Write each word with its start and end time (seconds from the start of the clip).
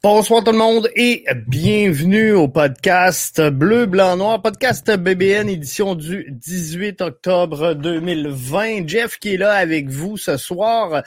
Bonsoir 0.00 0.44
tout 0.44 0.52
le 0.52 0.58
monde 0.58 0.88
et 0.94 1.24
bienvenue 1.48 2.30
au 2.30 2.46
podcast 2.46 3.42
Bleu, 3.50 3.86
Blanc, 3.86 4.16
Noir, 4.16 4.40
podcast 4.40 4.88
BBN 4.88 5.48
édition 5.48 5.96
du 5.96 6.24
18 6.30 7.00
octobre 7.00 7.74
2020. 7.74 8.86
Jeff 8.86 9.18
qui 9.18 9.34
est 9.34 9.36
là 9.38 9.54
avec 9.54 9.88
vous 9.88 10.16
ce 10.16 10.36
soir 10.36 11.02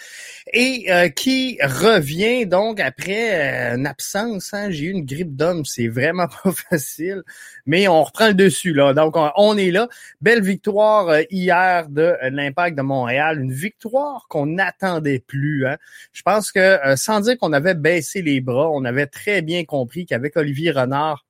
et 0.52 0.88
euh, 0.90 1.08
qui 1.08 1.58
revient 1.64 2.46
donc 2.46 2.82
après 2.82 3.72
euh, 3.72 3.78
une 3.78 3.88
absence. 3.88 4.54
Hein. 4.54 4.72
J'ai 4.72 4.88
eu 4.88 4.92
une 4.92 5.06
grippe 5.06 5.38
d'homme, 5.38 5.64
c'est 5.64 5.88
vraiment 5.88 6.28
pas 6.44 6.52
facile, 6.52 7.24
mais 7.66 7.88
on 7.88 8.04
reprend 8.04 8.28
le 8.28 8.34
dessus 8.34 8.74
là. 8.74 8.94
Donc 8.94 9.16
on, 9.16 9.58
est 9.58 9.72
là. 9.72 9.88
Belle 10.22 10.42
victoire 10.42 11.10
euh, 11.10 11.22
hier 11.30 11.90
de 11.90 12.16
l'Impact 12.30 12.78
de 12.78 12.82
Montréal, 12.82 13.40
une 13.40 13.54
victoire 13.54 14.26
qu'on 14.30 14.46
n'attendait 14.46 15.24
plus. 15.26 15.68
Hein. 15.68 15.78
Je 16.14 16.22
pense 16.22 16.52
que 16.52 16.80
sans 16.96 17.22
dire 17.22 17.38
qu'on 17.38 17.54
avait 17.54 17.76
baissé 17.76 18.22
les 18.22 18.42
bras, 18.42 18.70
on 18.72 18.86
avait 18.86 19.08
très 19.08 19.42
bien 19.42 19.64
compris 19.66 20.06
qu'avec 20.06 20.38
Olivier 20.38 20.72
Renard, 20.72 21.26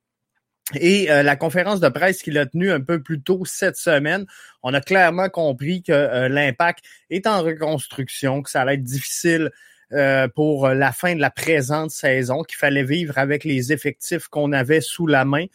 et 0.74 1.06
la 1.08 1.36
conférence 1.36 1.80
de 1.80 1.88
presse 1.88 2.22
qu'il 2.22 2.38
a 2.38 2.46
tenue 2.46 2.70
un 2.70 2.80
peu 2.80 3.02
plus 3.02 3.20
tôt 3.20 3.44
cette 3.44 3.76
semaine, 3.76 4.24
on 4.62 4.74
a 4.74 4.80
clairement 4.80 5.28
compris 5.28 5.82
que 5.82 5.92
euh, 5.92 6.28
l'impact 6.28 6.84
est 7.10 7.26
en 7.26 7.42
reconstruction, 7.42 8.42
que 8.42 8.50
ça 8.50 8.62
allait 8.62 8.74
être 8.74 8.82
difficile 8.82 9.50
euh, 9.92 10.28
pour 10.28 10.68
la 10.68 10.92
fin 10.92 11.14
de 11.14 11.20
la 11.20 11.30
présente 11.30 11.90
saison, 11.90 12.42
qu'il 12.42 12.56
fallait 12.56 12.84
vivre 12.84 13.18
avec 13.18 13.44
les 13.44 13.72
effectifs 13.72 14.28
qu'on 14.28 14.52
avait 14.52 14.80
sous 14.80 15.06
la 15.06 15.24
main 15.24 15.46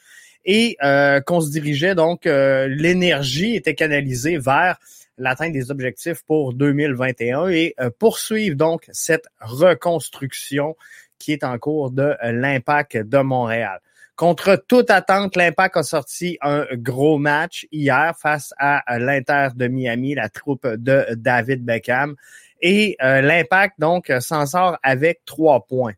et 0.48 0.78
euh, 0.84 1.22
qu'on 1.22 1.42
se 1.42 1.52
dirigeait 1.52 1.94
donc, 1.94 2.26
l'énergie 2.26 3.56
était 3.56 3.76
canalisée 3.76 4.40
vers 4.40 4.78
l'atteinte 5.20 5.52
des 5.52 5.70
objectifs 5.70 6.24
pour 6.26 6.54
2021 6.54 7.50
et 7.50 7.76
poursuivre 8.00 8.56
donc 8.56 8.88
cette 8.92 9.28
reconstruction 9.42 10.76
qui 11.20 11.34
est 11.34 11.44
en 11.44 11.58
cours 11.60 11.92
de 11.92 12.16
l'impact 12.24 12.98
de 12.98 13.18
Montréal. 13.20 13.80
Contre 14.18 14.64
toute 14.68 14.90
attente, 14.90 15.36
l'Impact 15.36 15.78
a 15.78 15.84
sorti 15.84 16.40
un 16.42 16.66
gros 16.74 17.20
match 17.20 17.68
hier 17.72 18.16
face 18.20 18.52
à 18.58 18.98
l'Inter 18.98 19.50
de 19.56 19.68
Miami, 19.68 20.16
la 20.16 20.28
troupe 20.28 20.66
de 20.66 21.06
David 21.14 21.64
Beckham. 21.64 22.16
Et 22.60 22.98
euh, 23.04 23.22
l'Impact, 23.22 23.76
donc, 23.78 24.12
s'en 24.20 24.48
sort 24.48 24.80
avec 24.82 25.22
trois 25.26 25.68
points. 25.68 25.94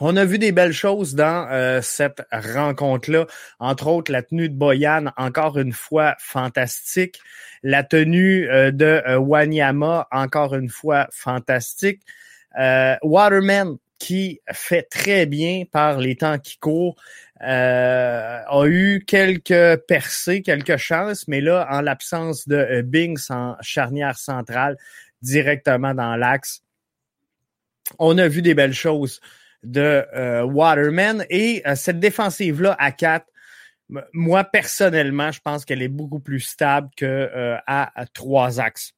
On 0.00 0.16
a 0.16 0.24
vu 0.24 0.38
des 0.38 0.52
belles 0.52 0.72
choses 0.72 1.14
dans 1.14 1.48
euh, 1.50 1.80
cette 1.82 2.22
rencontre-là, 2.32 3.26
entre 3.58 3.86
autres 3.88 4.10
la 4.10 4.22
tenue 4.22 4.48
de 4.48 4.54
Boyan, 4.54 5.12
encore 5.16 5.58
une 5.58 5.72
fois 5.72 6.16
fantastique, 6.18 7.20
la 7.62 7.84
tenue 7.84 8.48
euh, 8.50 8.70
de 8.70 9.02
Wanyama, 9.16 10.08
encore 10.10 10.54
une 10.54 10.70
fois 10.70 11.08
fantastique. 11.12 12.02
Waterman, 13.02 13.78
qui 14.02 14.40
fait 14.50 14.82
très 14.82 15.26
bien 15.26 15.62
par 15.70 15.98
les 15.98 16.16
temps 16.16 16.40
qui 16.40 16.58
courent, 16.58 16.96
euh, 17.42 18.40
a 18.44 18.66
eu 18.66 19.04
quelques 19.06 19.80
percées, 19.86 20.42
quelques 20.42 20.76
chances, 20.76 21.28
mais 21.28 21.40
là, 21.40 21.68
en 21.70 21.80
l'absence 21.80 22.48
de 22.48 22.56
euh, 22.56 22.82
Bings 22.82 23.30
en 23.30 23.56
charnière 23.60 24.18
centrale, 24.18 24.76
directement 25.22 25.94
dans 25.94 26.16
l'axe, 26.16 26.62
on 28.00 28.18
a 28.18 28.26
vu 28.26 28.42
des 28.42 28.54
belles 28.54 28.74
choses 28.74 29.20
de 29.62 30.04
euh, 30.14 30.42
Waterman. 30.42 31.24
Et 31.30 31.62
cette 31.74 32.00
défensive-là 32.00 32.76
à 32.78 32.92
4, 32.92 33.26
moi, 34.12 34.44
personnellement, 34.44 35.32
je 35.32 35.40
pense 35.40 35.64
qu'elle 35.64 35.82
est 35.82 35.88
beaucoup 35.88 36.20
plus 36.20 36.40
stable 36.40 36.88
que 36.96 37.58
à 37.66 38.06
trois 38.14 38.60
axes. 38.60 38.94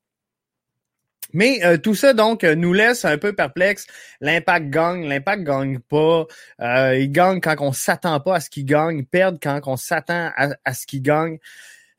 Mais 1.34 1.64
euh, 1.64 1.76
tout 1.76 1.96
ça, 1.96 2.14
donc, 2.14 2.44
euh, 2.44 2.54
nous 2.54 2.72
laisse 2.72 3.04
un 3.04 3.18
peu 3.18 3.34
perplexe. 3.34 3.86
L'impact 4.20 4.70
gagne, 4.70 5.08
l'impact 5.08 5.42
gagne 5.42 5.80
pas. 5.80 6.26
Euh, 6.60 6.96
il 6.96 7.10
gagne 7.10 7.40
quand 7.40 7.56
on 7.58 7.72
s'attend 7.72 8.20
pas 8.20 8.36
à 8.36 8.40
ce 8.40 8.48
qu'il 8.48 8.64
gagne, 8.64 9.04
perd 9.04 9.38
quand 9.42 9.60
on 9.66 9.76
s'attend 9.76 10.30
à, 10.36 10.74
ce 10.74 10.86
qu'il 10.86 11.02
gagne. 11.02 11.38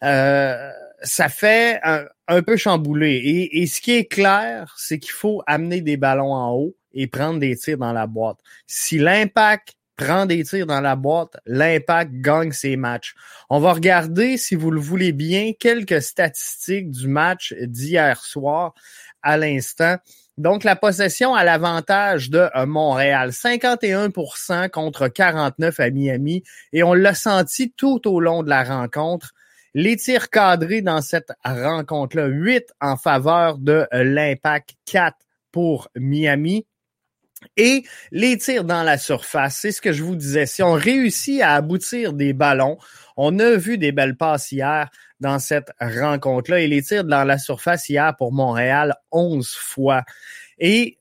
ça 0.01 1.29
fait 1.29 1.81
un, 1.83 2.41
peu 2.41 2.55
chamboulé. 2.55 3.11
Et, 3.11 3.61
et, 3.61 3.67
ce 3.67 3.81
qui 3.81 3.91
est 3.91 4.05
clair, 4.05 4.73
c'est 4.77 4.99
qu'il 4.99 5.11
faut 5.11 5.43
amener 5.47 5.81
des 5.81 5.97
ballons 5.97 6.33
en 6.33 6.53
haut 6.53 6.75
et 6.95 7.07
prendre 7.07 7.39
des 7.39 7.55
tirs 7.55 7.77
dans 7.77 7.93
la 7.93 8.07
boîte. 8.07 8.39
Si 8.65 8.97
l'impact 8.97 9.75
prend 9.95 10.25
des 10.25 10.43
tirs 10.43 10.65
dans 10.65 10.81
la 10.81 10.95
boîte, 10.95 11.37
l'impact 11.45 12.11
gagne 12.15 12.51
ses 12.51 12.75
matchs. 12.75 13.15
On 13.49 13.59
va 13.59 13.73
regarder, 13.73 14.37
si 14.37 14.55
vous 14.55 14.71
le 14.71 14.81
voulez 14.81 15.11
bien, 15.11 15.51
quelques 15.57 16.01
statistiques 16.01 16.91
du 16.91 17.07
match 17.07 17.53
d'hier 17.61 18.21
soir 18.23 18.73
à 19.21 19.37
l'instant. 19.37 19.97
Donc, 20.37 20.65
la 20.65 20.75
possession 20.75 21.33
à 21.33 21.45
l'avantage 21.45 22.29
de 22.29 22.49
euh, 22.55 22.65
Montréal, 22.65 23.29
51% 23.29 24.69
contre 24.69 25.07
49 25.07 25.79
à 25.79 25.89
Miami. 25.89 26.43
Et 26.73 26.83
on 26.83 26.93
l'a 26.93 27.13
senti 27.13 27.71
tout 27.71 28.05
au 28.07 28.19
long 28.19 28.43
de 28.43 28.49
la 28.49 28.63
rencontre. 28.63 29.31
Les 29.73 29.95
tirs 29.95 30.29
cadrés 30.29 30.81
dans 30.81 31.01
cette 31.01 31.31
rencontre-là, 31.43 32.27
8 32.27 32.65
en 32.81 32.97
faveur 32.97 33.57
de 33.57 33.87
euh, 33.93 34.03
l'impact, 34.03 34.71
4 34.85 35.15
pour 35.53 35.87
Miami. 35.95 36.65
Et 37.57 37.83
les 38.11 38.37
tirs 38.37 38.63
dans 38.63 38.83
la 38.83 38.97
surface, 38.97 39.57
c'est 39.61 39.71
ce 39.71 39.81
que 39.81 39.93
je 39.93 40.03
vous 40.03 40.15
disais. 40.15 40.45
Si 40.45 40.63
on 40.63 40.73
réussit 40.73 41.41
à 41.41 41.55
aboutir 41.55 42.13
des 42.13 42.33
ballons, 42.33 42.77
on 43.17 43.39
a 43.39 43.55
vu 43.55 43.77
des 43.77 43.91
belles 43.91 44.17
passes 44.17 44.51
hier 44.51 44.89
dans 45.19 45.39
cette 45.39 45.71
rencontre-là 45.79 46.59
et 46.59 46.67
les 46.67 46.81
tirs 46.81 47.05
dans 47.05 47.23
la 47.23 47.37
surface 47.37 47.89
hier 47.89 48.15
pour 48.17 48.33
Montréal 48.33 48.95
11 49.11 49.49
fois. 49.49 50.03
Et 50.59 50.97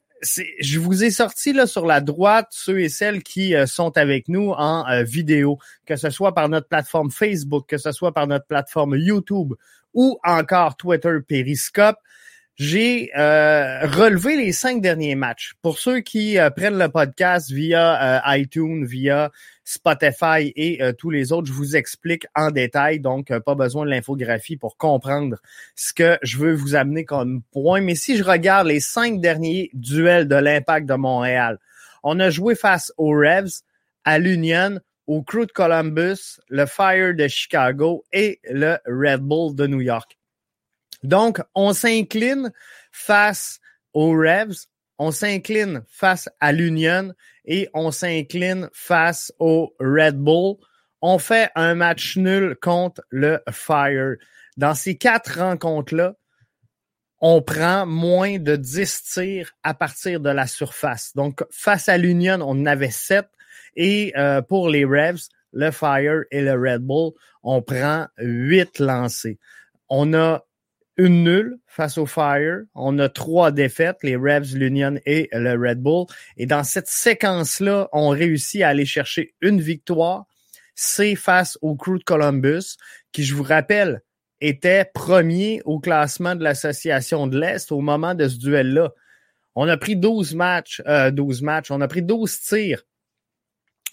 je 0.60 0.78
vous 0.78 1.04
ai 1.04 1.10
sorti 1.10 1.53
là 1.53 1.66
sur 1.66 1.87
la 1.87 2.00
droite 2.00 2.49
ceux 2.50 2.81
et 2.81 2.88
celles 2.88 3.22
qui 3.22 3.54
euh, 3.54 3.66
sont 3.66 3.97
avec 3.99 4.28
nous 4.28 4.50
en 4.50 4.88
euh, 4.88 5.03
vidéo, 5.03 5.59
que 5.87 5.97
ce 5.97 6.10
soit 6.10 6.34
par 6.34 6.49
notre 6.49 6.69
plateforme 6.69 7.10
Facebook, 7.10 7.66
que 7.69 7.78
ce 7.78 7.93
soit 7.93 8.12
par 8.12 8.27
notre 8.27 8.47
plateforme 8.47 8.97
YouTube 8.97 9.54
ou 9.93 10.19
encore 10.25 10.77
Twitter 10.77 11.19
Periscope 11.27 11.97
j'ai 12.56 13.10
euh, 13.16 13.81
relevé 13.87 14.37
les 14.37 14.53
cinq 14.53 14.81
derniers 14.81 15.16
matchs. 15.16 15.54
Pour 15.60 15.78
ceux 15.78 16.00
qui 16.00 16.38
euh, 16.38 16.50
prennent 16.50 16.78
le 16.78 16.88
podcast 16.88 17.50
via 17.50 18.19
euh, 18.19 18.37
iTunes, 18.37 18.84
via 18.84 19.32
Spotify 19.65 20.53
et 20.54 20.81
tous 20.98 21.09
les 21.09 21.32
autres, 21.32 21.48
je 21.48 21.53
vous 21.53 21.75
explique 21.75 22.26
en 22.34 22.50
détail, 22.50 23.00
donc 23.00 23.37
pas 23.38 23.54
besoin 23.54 23.87
de 23.87 23.91
l'infographie 23.91 24.59
pour 24.59 24.76
comprendre 24.76 25.38
ce 25.75 25.94
que 25.94 26.19
je 26.22 26.37
veux 26.37 26.53
vous 26.53 26.75
amener 26.75 27.06
comme 27.06 27.42
point. 27.50 27.81
Mais 27.81 27.94
si 27.94 28.19
je 28.19 28.25
regarde 28.25 28.66
les 28.66 28.81
cinq 28.81 29.22
derniers 29.22 29.71
duels 29.72 30.28
de 30.28 30.36
l'Impact 30.36 30.86
de 30.86 30.94
Montréal, 30.94 31.59
on 32.03 32.21
a 32.21 32.28
joué 32.28 32.54
face 32.54 32.92
aux 32.98 33.12
Revs, 33.12 33.62
à 34.04 34.19
l'Union, 34.19 34.81
au 35.06 35.22
Crew 35.22 35.47
de 35.47 35.53
Columbus, 35.53 36.41
le 36.48 36.66
Fire 36.66 37.15
de 37.15 37.26
Chicago 37.26 38.04
et 38.12 38.41
le 38.44 38.76
Red 38.86 39.21
Bull 39.22 39.54
de 39.54 39.66
New 39.66 39.81
York. 39.81 40.19
Donc, 41.04 41.41
on 41.54 41.75
s'incline 41.75 42.50
face 42.91 43.60
aux 43.92 44.12
Revs, 44.12 44.66
on 44.98 45.10
s'incline 45.10 45.82
face 45.87 46.31
à 46.41 46.50
l'Union 46.50 47.12
et 47.44 47.69
on 47.75 47.91
s'incline 47.91 48.70
face 48.72 49.31
au 49.38 49.75
Red 49.78 50.16
Bull. 50.16 50.56
On 51.03 51.18
fait 51.18 51.51
un 51.54 51.74
match 51.74 52.16
nul 52.16 52.56
contre 52.60 53.03
le 53.10 53.41
Fire. 53.51 54.15
Dans 54.56 54.74
ces 54.74 54.97
quatre 54.97 55.41
rencontres-là, 55.41 56.15
on 57.21 57.42
prend 57.42 57.84
moins 57.84 58.39
de 58.39 58.56
10 58.56 59.03
tirs 59.03 59.53
à 59.62 59.74
partir 59.74 60.21
de 60.21 60.30
la 60.30 60.47
surface. 60.47 61.12
Donc, 61.15 61.45
face 61.51 61.89
à 61.91 61.98
l'Union, 61.98 62.39
on 62.41 62.62
en 62.62 62.66
avait 62.66 62.91
7. 62.91 63.27
Et 63.77 64.15
euh, 64.16 64.41
pour 64.41 64.71
les 64.71 64.84
Revs, 64.84 65.28
le 65.53 65.71
Fire 65.71 66.22
et 66.30 66.41
le 66.41 66.53
Red 66.53 66.83
Bull, 66.83 67.12
on 67.42 67.60
prend 67.60 68.06
8 68.18 68.78
lancés. 68.78 69.39
On 69.91 70.15
a 70.15 70.45
une 70.96 71.24
nulle 71.24 71.58
face 71.66 71.98
au 71.98 72.06
Fire. 72.06 72.62
On 72.74 72.98
a 72.98 73.08
trois 73.08 73.50
défaites, 73.50 73.98
les 74.02 74.16
Revs, 74.16 74.56
l'Union 74.56 74.98
et 75.06 75.28
le 75.32 75.52
Red 75.52 75.80
Bull. 75.80 76.06
Et 76.36 76.46
dans 76.46 76.64
cette 76.64 76.86
séquence-là, 76.86 77.88
on 77.92 78.08
réussit 78.08 78.62
à 78.62 78.68
aller 78.68 78.86
chercher 78.86 79.34
une 79.41 79.60
victoire. 79.60 80.24
C'est 80.74 81.14
face 81.14 81.58
au 81.62 81.76
Crew 81.76 81.98
de 81.98 82.04
Columbus, 82.04 82.76
qui, 83.12 83.24
je 83.24 83.34
vous 83.34 83.42
rappelle, 83.42 84.02
était 84.41 84.84
premier 84.92 85.62
au 85.64 85.78
classement 85.78 86.34
de 86.34 86.42
l'Association 86.42 87.26
de 87.26 87.38
l'Est 87.38 87.70
au 87.72 87.80
moment 87.80 88.14
de 88.14 88.28
ce 88.28 88.38
duel-là. 88.38 88.92
On 89.54 89.68
a 89.68 89.76
pris 89.76 89.96
12 89.96 90.34
matchs, 90.34 90.82
euh, 90.86 91.10
12 91.10 91.42
matchs, 91.42 91.70
on 91.70 91.80
a 91.80 91.88
pris 91.88 92.02
12 92.02 92.41
tirs 92.41 92.82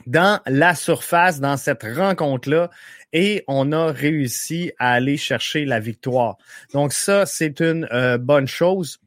dans 0.07 0.39
la 0.45 0.75
surface, 0.75 1.39
dans 1.39 1.57
cette 1.57 1.83
rencontre-là, 1.83 2.69
et 3.13 3.43
on 3.47 3.71
a 3.71 3.91
réussi 3.91 4.71
à 4.79 4.93
aller 4.93 5.17
chercher 5.17 5.65
la 5.65 5.79
victoire. 5.79 6.37
Donc 6.73 6.93
ça, 6.93 7.25
c'est 7.25 7.59
une 7.59 7.87
euh, 7.91 8.17
bonne 8.17 8.47
chose. 8.47 8.99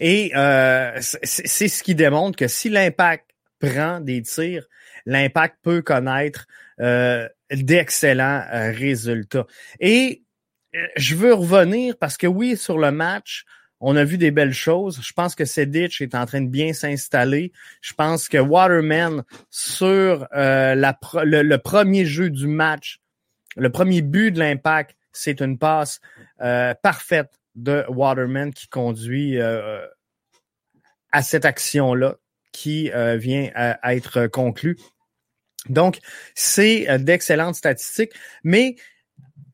Et 0.00 0.32
euh, 0.36 0.96
c'est 1.00 1.68
ce 1.68 1.82
qui 1.82 1.94
démontre 1.94 2.36
que 2.36 2.48
si 2.48 2.68
l'impact 2.68 3.30
prend 3.58 4.00
des 4.00 4.22
tirs, 4.22 4.66
l'impact 5.06 5.56
peut 5.62 5.82
connaître 5.82 6.46
euh, 6.80 7.28
d'excellents 7.50 8.44
résultats. 8.50 9.46
Et 9.80 10.22
je 10.96 11.16
veux 11.16 11.34
revenir 11.34 11.96
parce 11.98 12.16
que 12.16 12.26
oui, 12.26 12.56
sur 12.56 12.78
le 12.78 12.92
match, 12.92 13.44
on 13.80 13.96
a 13.96 14.04
vu 14.04 14.18
des 14.18 14.30
belles 14.30 14.52
choses. 14.52 15.00
Je 15.02 15.12
pense 15.12 15.34
que 15.34 15.44
Sedic 15.44 16.00
est 16.00 16.14
en 16.14 16.26
train 16.26 16.40
de 16.40 16.48
bien 16.48 16.72
s'installer. 16.72 17.52
Je 17.80 17.94
pense 17.94 18.28
que 18.28 18.38
Waterman, 18.38 19.24
sur 19.50 20.26
la, 20.32 20.98
le, 21.24 21.56
premier 21.56 22.04
jeu 22.04 22.30
du 22.30 22.46
match, 22.46 23.00
le 23.56 23.70
premier 23.70 24.02
but 24.02 24.32
de 24.32 24.38
l'impact, 24.38 24.96
c'est 25.12 25.40
une 25.40 25.58
passe 25.58 26.00
parfaite 26.82 27.30
de 27.54 27.84
Waterman 27.88 28.52
qui 28.52 28.68
conduit 28.68 29.40
à 29.40 31.22
cette 31.22 31.44
action-là 31.44 32.16
qui 32.52 32.90
vient 33.16 33.50
à 33.54 33.94
être 33.94 34.26
conclue. 34.26 34.76
Donc, 35.68 35.98
c'est 36.34 36.88
euh, 36.88 36.98
d'excellentes 36.98 37.56
statistiques, 37.56 38.12
mais 38.42 38.76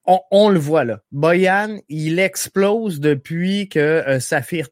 on, 0.06 0.48
le 0.48 0.58
voit 0.58 0.84
là. 0.84 1.00
Boyan, 1.12 1.78
il 1.88 2.18
explose 2.18 3.00
depuis 3.00 3.68
que 3.68 3.78
euh, 3.78 4.20
Saphir 4.20 4.68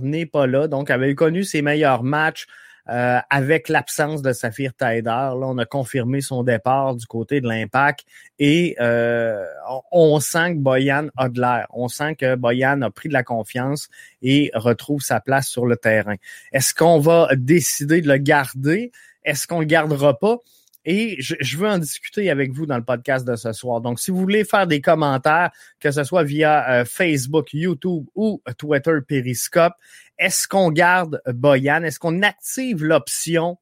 n'est 0.00 0.26
pas 0.26 0.46
là. 0.46 0.68
Donc, 0.68 0.90
avait 0.90 1.14
connu 1.14 1.44
ses 1.44 1.62
meilleurs 1.62 2.02
matchs 2.02 2.46
euh, 2.88 3.18
avec 3.30 3.68
l'absence 3.68 4.20
de 4.20 4.32
Saphir 4.32 4.72
Tider. 4.76 5.02
Là, 5.04 5.36
on 5.36 5.58
a 5.58 5.64
confirmé 5.64 6.20
son 6.20 6.42
départ 6.42 6.96
du 6.96 7.06
côté 7.06 7.40
de 7.40 7.48
l'impact 7.48 8.04
et 8.38 8.76
on, 9.92 10.20
sent 10.20 10.54
que 10.54 10.58
Boyan 10.58 11.06
a 11.16 11.28
de 11.28 11.40
l'air. 11.40 11.66
On 11.70 11.88
sent 11.88 12.16
que 12.16 12.34
Boyan 12.34 12.82
a 12.82 12.90
pris 12.90 13.08
de 13.08 13.14
la 13.14 13.22
confiance 13.22 13.88
et 14.22 14.50
retrouve 14.54 15.02
sa 15.02 15.20
place 15.20 15.46
sur 15.46 15.66
le 15.66 15.76
terrain. 15.76 16.16
Est-ce 16.52 16.74
qu'on 16.74 16.98
va 16.98 17.28
décider 17.36 18.00
de 18.00 18.08
le 18.08 18.18
garder? 18.18 18.92
Est-ce 19.24 19.46
qu'on 19.46 19.60
le 19.60 19.66
gardera 19.66 20.18
pas? 20.18 20.38
Et 20.84 21.16
je, 21.18 21.56
veux 21.56 21.68
en 21.68 21.78
discuter 21.78 22.30
avec 22.30 22.52
vous 22.52 22.66
dans 22.66 22.76
le 22.76 22.84
podcast 22.84 23.26
de 23.26 23.36
ce 23.36 23.52
soir. 23.52 23.80
Donc, 23.80 24.00
si 24.00 24.10
vous 24.10 24.18
voulez 24.18 24.44
faire 24.44 24.66
des 24.66 24.80
commentaires, 24.80 25.50
que 25.80 25.90
ce 25.90 26.04
soit 26.04 26.24
via 26.24 26.70
euh, 26.70 26.84
Facebook, 26.84 27.52
YouTube 27.52 28.06
ou 28.14 28.42
Twitter 28.58 28.98
Periscope, 29.06 29.72
est-ce 30.18 30.46
qu'on 30.46 30.70
garde 30.70 31.22
Boyan? 31.26 31.82
Est-ce 31.82 31.98
qu'on 31.98 32.22
active 32.22 32.84
l'option 32.84 33.56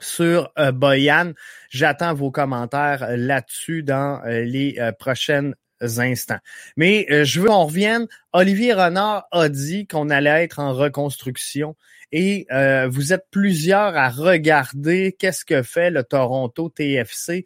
sur 0.00 0.50
euh, 0.58 0.72
Boyan? 0.72 1.32
J'attends 1.68 2.14
vos 2.14 2.30
commentaires 2.30 3.06
là-dessus 3.16 3.82
dans 3.82 4.22
euh, 4.24 4.44
les 4.44 4.78
prochaines 4.98 5.54
instants. 5.80 6.38
Mais 6.78 7.06
je 7.24 7.40
veux 7.40 7.48
qu'on 7.48 7.66
revienne. 7.66 8.06
Olivier 8.32 8.72
Renard 8.72 9.26
a 9.32 9.50
dit 9.50 9.86
qu'on 9.86 10.08
allait 10.08 10.44
être 10.44 10.58
en 10.58 10.72
reconstruction 10.72 11.76
et 12.16 12.46
euh, 12.52 12.86
vous 12.88 13.12
êtes 13.12 13.26
plusieurs 13.32 13.96
à 13.96 14.08
regarder 14.08 15.16
qu'est-ce 15.18 15.44
que 15.44 15.64
fait 15.64 15.90
le 15.90 16.04
Toronto 16.04 16.68
TFC 16.68 17.44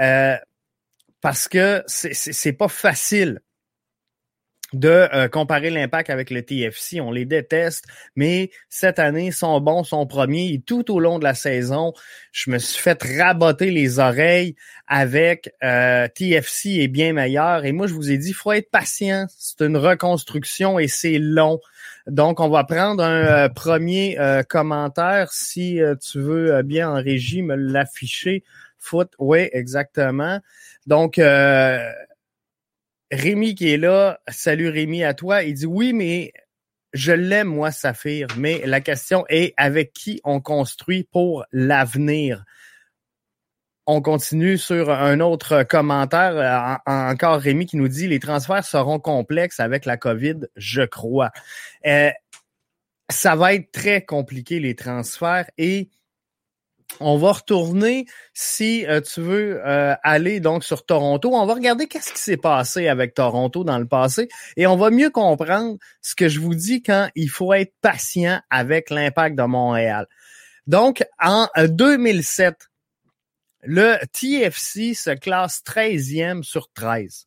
euh, 0.00 0.34
parce 1.20 1.46
que 1.46 1.84
c'est 1.86 2.54
pas 2.54 2.68
facile 2.68 3.40
de 4.72 4.88
euh, 4.88 5.28
comparer 5.28 5.68
l'impact 5.68 6.08
avec 6.08 6.30
le 6.30 6.42
TFC. 6.42 7.02
On 7.02 7.10
les 7.10 7.26
déteste, 7.26 7.84
mais 8.16 8.50
cette 8.70 8.98
année, 8.98 9.30
sont 9.30 9.60
bons, 9.60 9.84
sont 9.84 10.06
premiers. 10.06 10.54
Et 10.54 10.60
tout 10.60 10.90
au 10.90 11.00
long 11.00 11.18
de 11.18 11.24
la 11.24 11.34
saison, 11.34 11.92
je 12.32 12.50
me 12.50 12.58
suis 12.58 12.80
fait 12.80 13.02
raboter 13.02 13.70
les 13.70 13.98
oreilles 13.98 14.54
avec 14.86 15.50
TFC 15.60 16.80
est 16.80 16.88
bien 16.88 17.12
meilleur. 17.12 17.66
Et 17.66 17.72
moi, 17.72 17.86
je 17.86 17.92
vous 17.92 18.10
ai 18.10 18.16
dit, 18.16 18.32
faut 18.32 18.52
être 18.52 18.70
patient. 18.70 19.26
C'est 19.36 19.60
une 19.62 19.76
reconstruction 19.76 20.78
et 20.78 20.88
c'est 20.88 21.18
long. 21.18 21.60
Donc, 22.08 22.40
on 22.40 22.48
va 22.48 22.64
prendre 22.64 23.04
un 23.04 23.44
euh, 23.44 23.48
premier 23.50 24.18
euh, 24.18 24.42
commentaire. 24.42 25.30
Si 25.30 25.80
euh, 25.80 25.94
tu 25.94 26.20
veux 26.20 26.62
bien 26.62 26.90
en 26.90 26.94
régie 26.94 27.42
me 27.42 27.54
l'afficher. 27.54 28.44
Foot, 28.78 29.12
oui, 29.18 29.48
exactement. 29.52 30.40
Donc, 30.86 31.20
Rémi 33.10 33.54
qui 33.54 33.72
est 33.72 33.76
là, 33.76 34.20
salut 34.28 34.68
Rémi 34.68 35.04
à 35.04 35.14
toi. 35.14 35.42
Il 35.42 35.54
dit 35.54 35.66
oui, 35.66 35.92
mais 35.92 36.32
je 36.94 37.12
l'aime, 37.12 37.48
moi, 37.48 37.70
Saphir. 37.70 38.28
Mais 38.38 38.62
la 38.64 38.80
question 38.80 39.24
est 39.28 39.52
avec 39.56 39.92
qui 39.92 40.20
on 40.24 40.40
construit 40.40 41.04
pour 41.04 41.44
l'avenir? 41.52 42.44
On 43.90 44.02
continue 44.02 44.58
sur 44.58 44.90
un 44.90 45.18
autre 45.20 45.62
commentaire. 45.62 46.36
Euh, 46.36 46.76
encore 46.86 47.40
Rémi 47.40 47.64
qui 47.64 47.78
nous 47.78 47.88
dit 47.88 48.06
les 48.06 48.20
transferts 48.20 48.66
seront 48.66 48.98
complexes 48.98 49.60
avec 49.60 49.86
la 49.86 49.96
COVID, 49.96 50.40
je 50.56 50.82
crois. 50.82 51.30
Euh, 51.86 52.10
ça 53.08 53.34
va 53.34 53.54
être 53.54 53.72
très 53.72 54.04
compliqué 54.04 54.60
les 54.60 54.74
transferts 54.74 55.50
et 55.56 55.88
on 57.00 57.16
va 57.16 57.32
retourner 57.32 58.04
si 58.34 58.86
euh, 58.86 59.00
tu 59.00 59.22
veux 59.22 59.62
aller 59.64 60.40
donc 60.40 60.64
sur 60.64 60.84
Toronto. 60.84 61.30
On 61.32 61.46
va 61.46 61.54
regarder 61.54 61.86
qu'est-ce 61.86 62.12
qui 62.12 62.20
s'est 62.20 62.36
passé 62.36 62.88
avec 62.88 63.14
Toronto 63.14 63.64
dans 63.64 63.78
le 63.78 63.88
passé 63.88 64.28
et 64.58 64.66
on 64.66 64.76
va 64.76 64.90
mieux 64.90 65.08
comprendre 65.08 65.78
ce 66.02 66.14
que 66.14 66.28
je 66.28 66.40
vous 66.40 66.54
dis 66.54 66.82
quand 66.82 67.08
il 67.14 67.30
faut 67.30 67.54
être 67.54 67.72
patient 67.80 68.38
avec 68.50 68.90
l'impact 68.90 69.34
de 69.34 69.44
Montréal. 69.44 70.06
Donc 70.66 71.02
en 71.18 71.48
2007, 71.56 72.67
le 73.62 73.96
TFC 74.12 74.94
se 74.94 75.10
classe 75.10 75.62
13e 75.64 76.42
sur 76.42 76.70
13. 76.72 77.26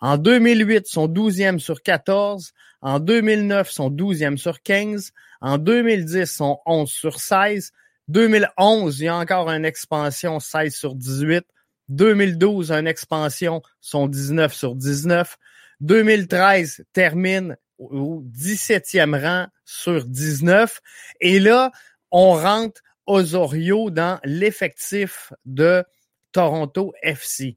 En 0.00 0.18
2008, 0.18 0.86
son 0.86 1.08
12e 1.08 1.58
sur 1.58 1.82
14. 1.82 2.52
En 2.80 3.00
2009, 3.00 3.70
son 3.70 3.90
12e 3.90 4.36
sur 4.36 4.62
15. 4.62 5.12
En 5.40 5.58
2010, 5.58 6.26
son 6.26 6.58
11 6.66 6.90
sur 6.90 7.20
16. 7.20 7.72
2011, 8.08 9.00
il 9.00 9.04
y 9.04 9.08
a 9.08 9.16
encore 9.16 9.48
une 9.48 9.64
expansion 9.64 10.40
16 10.40 10.74
sur 10.74 10.94
18. 10.94 11.44
2012, 11.88 12.70
une 12.72 12.86
expansion, 12.86 13.62
son 13.80 14.06
19 14.06 14.54
sur 14.54 14.74
19. 14.74 15.36
2013 15.80 16.84
termine 16.92 17.56
au 17.78 18.22
17e 18.30 19.20
rang 19.20 19.46
sur 19.64 20.04
19. 20.04 20.80
Et 21.20 21.40
là, 21.40 21.72
on 22.10 22.32
rentre 22.32 22.80
Osorio 23.06 23.90
dans 23.90 24.18
l'effectif 24.24 25.32
de 25.44 25.84
Toronto 26.32 26.92
FC. 27.02 27.56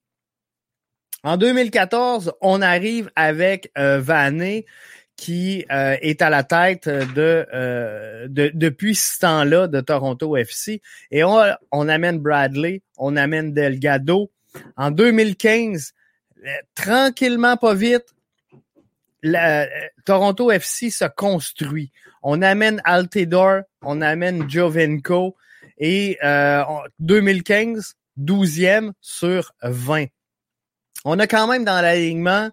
En 1.24 1.38
2014, 1.38 2.34
on 2.42 2.62
arrive 2.62 3.12
avec 3.16 3.72
euh, 3.77 4.00
Vané 4.00 4.66
qui 5.18 5.66
euh, 5.72 5.98
est 6.01 6.22
à 6.22 6.30
la 6.30 6.44
tête 6.44 6.88
de, 6.88 7.46
euh, 7.54 8.27
de 8.30 8.51
depuis 8.54 8.96
ce 8.96 9.20
temps-là 9.20 9.68
de 9.68 9.82
Toronto 9.82 10.38
FC 10.38 10.82
et 11.10 11.24
on, 11.24 11.42
on 11.72 11.89
amène 11.89 12.20
Bradley, 12.20 12.84
on 12.98 13.18
amène 13.18 13.54
Delgado. 13.54 14.32
En 14.77 14.92
2015, 14.92 15.94
euh, 16.46 16.50
tranquillement 16.75 17.58
pas 17.58 17.74
vite, 17.74 18.06
la, 19.27 19.67
Toronto 20.05 20.51
FC 20.51 20.89
se 20.89 21.05
construit. 21.05 21.91
On 22.24 22.41
amène 22.41 22.81
Altidore, 22.84 23.62
on 23.81 24.01
amène 24.01 24.50
Jovenko 24.50 25.36
et 25.77 26.17
euh, 26.24 26.63
2015, 27.00 27.96
12e 28.19 28.91
sur 29.01 29.51
20. 29.62 30.05
On 31.05 31.19
a 31.19 31.27
quand 31.27 31.48
même 31.48 31.63
dans 31.63 31.81
l'alignement 31.81 32.50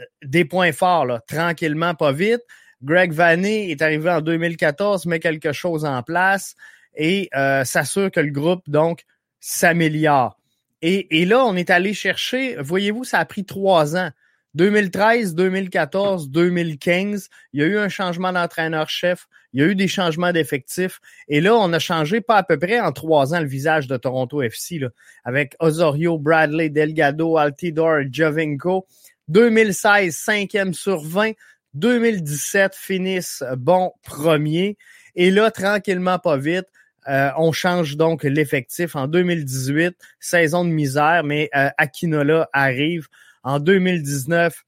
euh, 0.00 0.04
des 0.22 0.44
points 0.44 0.72
forts, 0.72 1.20
tranquillement, 1.26 1.94
pas 1.94 2.12
vite. 2.12 2.42
Greg 2.82 3.12
Vanny 3.12 3.70
est 3.70 3.80
arrivé 3.80 4.10
en 4.10 4.20
2014, 4.20 5.06
met 5.06 5.20
quelque 5.20 5.52
chose 5.52 5.84
en 5.84 6.02
place 6.02 6.54
et 6.96 7.30
euh, 7.34 7.64
s'assure 7.64 8.10
que 8.10 8.20
le 8.20 8.30
groupe, 8.30 8.68
donc, 8.68 9.04
s'améliore. 9.40 10.38
Et, 10.86 11.24
là, 11.24 11.42
on 11.46 11.56
est 11.56 11.70
allé 11.70 11.94
chercher, 11.94 12.56
voyez-vous, 12.56 13.04
ça 13.04 13.18
a 13.18 13.24
pris 13.24 13.46
trois 13.46 13.96
ans. 13.96 14.10
2013, 14.54 15.34
2014, 15.34 16.30
2015, 16.30 17.28
il 17.52 17.60
y 17.60 17.64
a 17.64 17.66
eu 17.66 17.76
un 17.76 17.88
changement 17.88 18.32
d'entraîneur-chef, 18.32 19.26
il 19.52 19.60
y 19.60 19.64
a 19.64 19.66
eu 19.66 19.74
des 19.74 19.88
changements 19.88 20.32
d'effectifs. 20.32 21.00
Et 21.28 21.40
là, 21.40 21.54
on 21.56 21.72
a 21.72 21.78
changé 21.78 22.20
pas 22.20 22.36
à 22.36 22.42
peu 22.42 22.58
près 22.58 22.80
en 22.80 22.92
trois 22.92 23.34
ans 23.34 23.40
le 23.40 23.46
visage 23.46 23.86
de 23.86 23.96
Toronto 23.96 24.42
FC, 24.42 24.80
avec 25.24 25.56
Osorio, 25.60 26.18
Bradley, 26.18 26.70
Delgado, 26.70 27.36
Altidor, 27.36 28.02
Jovinko. 28.10 28.86
2016, 29.28 30.14
cinquième 30.14 30.74
sur 30.74 31.02
20. 31.02 31.32
2017, 31.74 32.74
finissent 32.76 33.42
bon 33.56 33.92
premier. 34.04 34.76
Et 35.16 35.30
là, 35.30 35.50
tranquillement, 35.50 36.18
pas 36.18 36.36
vite, 36.36 36.66
euh, 37.08 37.30
on 37.36 37.52
change 37.52 37.96
donc 37.96 38.22
l'effectif 38.24 38.96
en 38.96 39.08
2018, 39.08 39.94
saison 40.20 40.64
de 40.64 40.70
misère, 40.70 41.22
mais 41.24 41.50
euh, 41.54 41.68
Akinola 41.76 42.48
arrive 42.52 43.08
en 43.44 43.60
2019, 43.60 44.64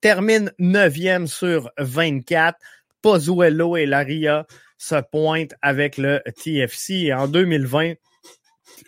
termine 0.00 0.52
9e 0.58 1.26
sur 1.26 1.70
24. 1.78 2.58
Pozuelo 3.00 3.76
et 3.76 3.86
Laria 3.86 4.46
se 4.78 5.00
pointent 5.10 5.54
avec 5.62 5.96
le 5.96 6.20
TFC. 6.42 6.94
Et 6.94 7.14
en 7.14 7.28
2020, 7.28 7.94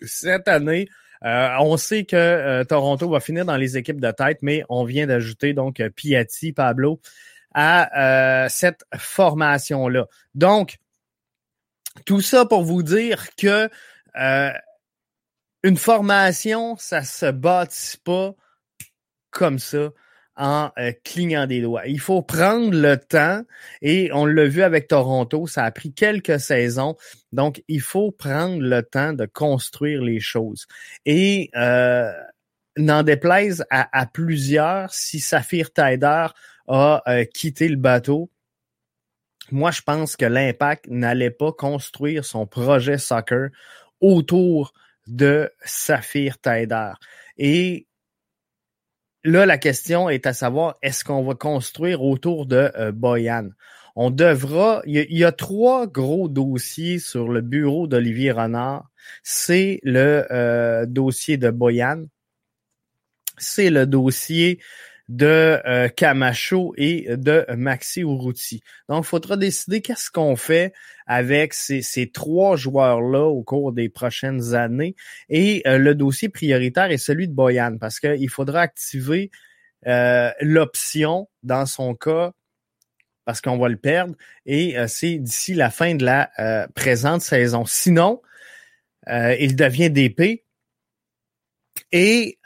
cette 0.02 0.48
année, 0.48 0.88
euh, 1.24 1.48
on 1.60 1.76
sait 1.76 2.04
que 2.04 2.16
euh, 2.16 2.64
Toronto 2.64 3.08
va 3.08 3.20
finir 3.20 3.44
dans 3.44 3.56
les 3.56 3.76
équipes 3.76 4.00
de 4.00 4.10
tête, 4.10 4.38
mais 4.42 4.62
on 4.68 4.84
vient 4.84 5.06
d'ajouter 5.06 5.54
donc 5.54 5.82
Piatti, 5.94 6.52
Pablo, 6.52 7.00
à 7.54 8.48
cette 8.50 8.84
formation-là. 8.96 10.06
Donc, 10.34 10.76
tout 12.04 12.20
ça 12.20 12.44
pour 12.44 12.62
vous 12.62 12.82
dire 12.82 13.34
que 13.36 13.68
une 15.64 15.76
formation, 15.76 16.76
ça 16.76 17.02
se 17.02 17.30
bâtit 17.30 17.98
pas 18.04 18.34
comme 19.38 19.60
ça 19.60 19.92
en 20.36 20.70
euh, 20.78 20.92
clignant 21.04 21.46
des 21.46 21.62
doigts. 21.62 21.86
Il 21.86 22.00
faut 22.00 22.22
prendre 22.22 22.74
le 22.74 22.96
temps 22.96 23.42
et 23.82 24.10
on 24.12 24.26
l'a 24.26 24.46
vu 24.46 24.62
avec 24.62 24.88
Toronto, 24.88 25.46
ça 25.46 25.64
a 25.64 25.70
pris 25.70 25.92
quelques 25.92 26.40
saisons. 26.40 26.96
Donc, 27.32 27.62
il 27.68 27.80
faut 27.80 28.10
prendre 28.10 28.60
le 28.60 28.82
temps 28.82 29.12
de 29.12 29.26
construire 29.26 30.02
les 30.02 30.18
choses. 30.18 30.66
Et 31.06 31.50
euh, 31.56 32.12
n'en 32.76 33.04
déplaise 33.04 33.64
à, 33.70 34.06
plusieurs, 34.06 34.92
si 34.92 35.20
Saphir 35.20 35.72
Taider 35.72 36.26
a 36.66 37.02
euh, 37.06 37.24
quitté 37.24 37.68
le 37.68 37.76
bateau, 37.76 38.28
moi, 39.50 39.70
je 39.70 39.82
pense 39.82 40.16
que 40.16 40.26
l'Impact 40.26 40.86
n'allait 40.88 41.30
pas 41.30 41.52
construire 41.52 42.24
son 42.24 42.46
projet 42.46 42.98
soccer 42.98 43.48
autour 44.00 44.72
de 45.06 45.50
Saphir 45.64 46.38
Taider. 46.38 46.92
Et 47.38 47.87
là, 49.24 49.46
la 49.46 49.58
question 49.58 50.08
est 50.08 50.26
à 50.26 50.32
savoir, 50.32 50.76
est-ce 50.82 51.04
qu'on 51.04 51.24
va 51.24 51.34
construire 51.34 52.02
autour 52.02 52.46
de 52.46 52.70
euh, 52.76 52.92
Boyan? 52.92 53.50
On 53.96 54.10
devra, 54.10 54.80
il 54.86 55.06
y, 55.10 55.24
a, 55.24 55.32
trois 55.32 55.88
gros 55.88 56.28
dossiers 56.28 57.00
sur 57.00 57.28
le 57.28 57.40
bureau 57.40 57.88
d'Olivier 57.88 58.30
Renard. 58.30 58.88
C'est 59.24 59.80
le 59.82 60.24
euh, 60.30 60.86
dossier 60.86 61.36
de 61.36 61.50
Boyan, 61.50 62.04
c'est 63.38 63.70
le 63.70 63.86
dossier 63.86 64.60
de 65.08 65.60
euh, 65.66 65.88
Camacho 65.88 66.74
et 66.76 67.06
de 67.16 67.46
Maxi 67.56 68.00
Urruti. 68.00 68.60
Donc, 68.88 69.04
il 69.04 69.08
faudra 69.08 69.36
décider 69.36 69.80
qu'est-ce 69.80 70.10
qu'on 70.10 70.36
fait 70.36 70.74
avec 71.06 71.54
ces, 71.54 71.80
ces 71.80 72.10
trois 72.10 72.56
joueurs-là 72.56 73.24
au 73.24 73.42
cours 73.42 73.72
des 73.72 73.88
prochaines 73.88 74.54
années. 74.54 74.94
Et 75.30 75.62
euh, 75.66 75.78
le 75.78 75.94
dossier 75.94 76.28
prioritaire 76.28 76.90
est 76.90 76.98
celui 76.98 77.26
de 77.26 77.32
Boyan, 77.32 77.78
parce 77.78 78.00
qu'il 78.00 78.28
faudra 78.28 78.60
activer 78.60 79.30
euh, 79.86 80.30
l'option 80.40 81.28
dans 81.42 81.66
son 81.66 81.94
cas 81.94 82.32
parce 83.24 83.40
qu'on 83.42 83.58
va 83.58 83.68
le 83.68 83.76
perdre 83.76 84.14
et 84.46 84.74
c'est 84.86 85.18
d'ici 85.18 85.52
la 85.52 85.68
fin 85.68 85.94
de 85.94 86.02
la 86.02 86.30
présente 86.74 87.20
saison. 87.20 87.66
Sinon, 87.66 88.22
il 89.06 89.54
devient 89.54 89.90
DP 89.90 90.44
et 91.92 92.38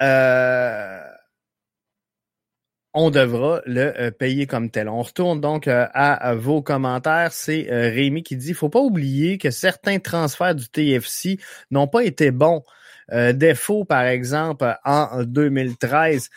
on 2.95 3.11
devra 3.11 3.63
le 3.67 3.99
euh, 3.99 4.11
payer 4.11 4.47
comme 4.47 4.71
tel. 4.71 4.89
On 4.89 5.03
retourne 5.03 5.41
donc 5.41 5.67
euh, 5.69 5.87
à, 5.95 6.35
vos 6.35 6.63
commentaires. 6.63 7.33
C'est 7.33 7.71
euh, 7.71 7.91
Rémi 7.91 8.23
qui 8.23 8.37
dit, 8.37 8.55
faut 8.55 8.69
pas 8.69 8.81
oublier 8.81 9.39
que 9.39 9.51
certains 9.51 9.99
transferts 9.99 10.55
du 10.55 10.69
TFC 10.69 11.39
n'ont 11.71 11.89
pas 11.89 12.05
été 12.05 12.31
bons. 12.31 12.63
défaut, 13.35 13.85
par 13.85 14.05
exemple, 14.05 14.75
en 14.85 15.25
2013. 15.25 16.31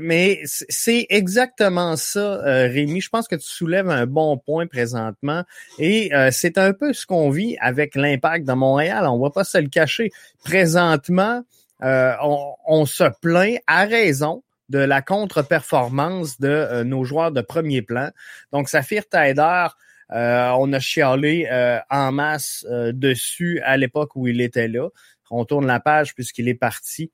Mais 0.00 0.40
c'est 0.44 1.06
exactement 1.08 1.96
ça, 1.96 2.38
Rémi. 2.68 3.00
Je 3.00 3.08
pense 3.08 3.26
que 3.26 3.34
tu 3.34 3.46
soulèves 3.46 3.88
un 3.88 4.06
bon 4.06 4.38
point 4.38 4.66
présentement. 4.66 5.42
Et 5.78 6.12
c'est 6.30 6.58
un 6.58 6.72
peu 6.72 6.92
ce 6.92 7.06
qu'on 7.06 7.30
vit 7.30 7.56
avec 7.60 7.96
l'impact 7.96 8.46
de 8.46 8.52
Montréal. 8.52 9.06
On 9.08 9.18
va 9.18 9.30
pas 9.30 9.44
se 9.44 9.58
le 9.58 9.68
cacher. 9.68 10.10
Présentement, 10.44 11.42
on, 11.80 12.54
on 12.66 12.86
se 12.86 13.04
plaint 13.20 13.58
à 13.66 13.84
raison 13.84 14.44
de 14.74 14.80
la 14.80 15.02
contre-performance 15.02 16.40
de 16.40 16.48
euh, 16.48 16.82
nos 16.82 17.04
joueurs 17.04 17.30
de 17.30 17.40
premier 17.40 17.80
plan. 17.80 18.10
Donc, 18.50 18.68
Saphir 18.68 19.08
Taider, 19.08 19.68
euh, 20.10 20.50
on 20.58 20.72
a 20.72 20.80
chialé 20.80 21.46
euh, 21.48 21.78
en 21.90 22.10
masse 22.10 22.66
dessus 22.68 23.60
à 23.60 23.76
l'époque 23.76 24.16
où 24.16 24.26
il 24.26 24.40
était 24.40 24.66
là. 24.66 24.88
On 25.30 25.44
tourne 25.44 25.66
la 25.66 25.78
page 25.78 26.14
puisqu'il 26.16 26.48
est 26.48 26.54
parti. 26.54 27.12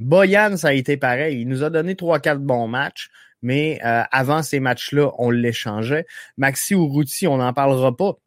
Boyan, 0.00 0.56
ça 0.56 0.68
a 0.68 0.72
été 0.72 0.96
pareil. 0.96 1.40
Il 1.42 1.48
nous 1.48 1.62
a 1.62 1.70
donné 1.70 1.94
trois, 1.94 2.18
quatre 2.18 2.40
bons 2.40 2.66
matchs, 2.66 3.08
mais 3.40 3.80
avant 3.82 4.42
ces 4.42 4.60
matchs-là, 4.60 5.10
on 5.18 5.30
l'échangeait. 5.30 6.06
Maxi 6.36 6.74
Urruti, 6.74 7.26
on 7.26 7.38
n'en 7.38 7.52
parlera 7.52 7.96
pas. 7.96 8.18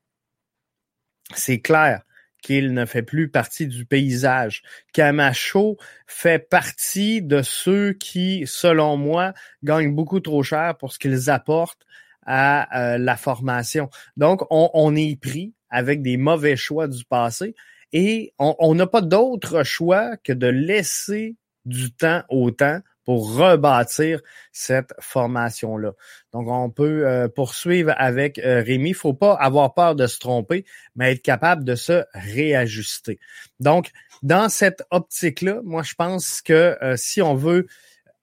C'est 1.36 1.60
clair 1.60 2.02
qu'il 2.41 2.74
ne 2.74 2.86
fait 2.86 3.03
plus 3.03 3.29
partie 3.29 3.67
du 3.67 3.86
paysage. 3.86 4.63
Camacho 4.93 5.77
fait 6.08 6.39
partie 6.39 7.22
de 7.22 7.41
ceux 7.41 7.93
qui, 7.93 8.43
selon 8.48 8.98
moi, 8.98 9.34
gagnent 9.63 9.93
beaucoup 9.93 10.19
trop 10.19 10.43
cher 10.43 10.75
pour 10.77 10.93
ce 10.93 11.00
qu'ils 11.00 11.29
apportent 11.29 11.86
à 12.25 12.93
euh, 12.93 12.98
la 12.98 13.17
formation. 13.17 13.89
Donc, 14.17 14.41
on, 14.50 14.96
est 14.96 15.19
pris 15.19 15.53
avec 15.69 16.01
des 16.01 16.17
mauvais 16.17 16.55
choix 16.55 16.88
du 16.88 17.03
passé 17.05 17.55
et 17.91 18.34
on 18.38 18.75
n'a 18.75 18.86
pas 18.86 19.01
d'autre 19.01 19.63
choix 19.63 20.15
que 20.17 20.34
de 20.34 20.48
laisser 20.48 21.36
du 21.65 21.91
temps 21.91 22.24
au 22.29 22.51
temps 22.51 22.81
pour 23.10 23.36
rebâtir 23.38 24.22
cette 24.51 24.94
formation-là. 25.00 25.94
Donc, 26.32 26.48
on 26.48 26.70
peut 26.70 27.08
euh, 27.08 27.28
poursuivre 27.28 27.92
avec 27.98 28.38
euh, 28.38 28.62
Rémi. 28.62 28.92
Il 28.92 28.94
faut 28.94 29.16
pas 29.16 29.34
avoir 29.34 29.74
peur 29.74 29.96
de 29.96 30.06
se 30.06 30.20
tromper, 30.20 30.63
mais 30.96 31.13
être 31.13 31.24
capable 31.24 31.63
de 31.63 31.74
se 31.74 32.04
réajuster. 32.13 33.18
Donc, 33.60 33.89
dans 34.22 34.48
cette 34.48 34.84
optique-là, 34.92 35.62
moi, 35.63 35.82
je 35.82 35.96
pense 35.96 36.44
que 36.44 36.78
euh, 36.84 36.98
si 36.98 37.24
on 37.24 37.34
veut 37.34 37.66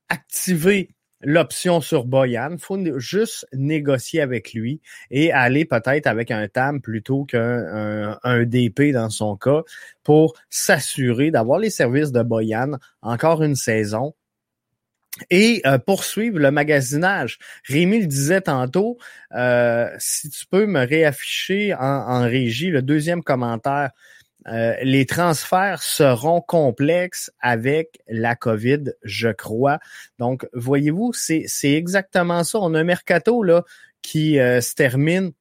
activer 0.08 0.90
l'option 1.20 1.80
sur 1.80 2.04
Boyan. 2.04 2.56
Faut 2.60 2.78
juste 3.00 3.44
négocier 3.52 4.20
avec 4.20 4.52
lui 4.52 4.80
et 5.10 5.32
aller 5.32 5.64
peut-être 5.64 6.06
avec 6.06 6.30
un 6.30 6.46
TAM 6.46 6.80
plutôt 6.80 7.24
qu'un 7.24 8.18
un, 8.22 8.44
DP 8.44 8.92
dans 8.92 9.10
son 9.10 9.36
cas 9.36 9.62
pour 10.04 10.34
s'assurer 10.50 11.32
d'avoir 11.32 11.58
les 11.58 11.70
services 11.70 12.12
de 12.12 12.22
Boyan 12.22 12.78
encore 13.02 13.42
une 13.42 13.56
saison 13.56 14.14
et 15.30 15.62
euh, 15.66 15.78
poursuivre 15.78 16.38
le 16.38 16.50
magasinage. 16.50 17.38
Rémi 17.64 18.00
le 18.00 18.06
disait 18.06 18.42
tantôt, 18.42 18.98
euh, 19.34 19.88
si 19.98 20.30
tu 20.30 20.46
peux 20.46 20.66
me 20.66 20.86
réafficher 20.86 21.74
en, 21.74 22.22
régie 22.22 22.70
le 22.70 22.82
deuxième 22.82 23.22
commentaire. 23.22 23.90
Euh, 24.48 24.76
les 24.82 25.06
transferts 25.06 25.82
seront 25.82 26.40
complexes 26.40 27.32
avec 27.40 27.98
la 28.06 28.36
COVID, 28.36 28.92
je 29.02 29.28
crois. 29.28 29.80
Donc, 30.20 30.46
voyez-vous, 30.52 31.12
c'est, 31.12 31.46
exactement 31.64 32.44
ça. 32.44 32.60
On 32.60 32.74
a 32.74 32.80
un 32.80 32.84
mercato 32.84 33.42
là 33.42 33.64
qui 34.02 34.34
se 34.34 34.74
termine. 34.76 35.32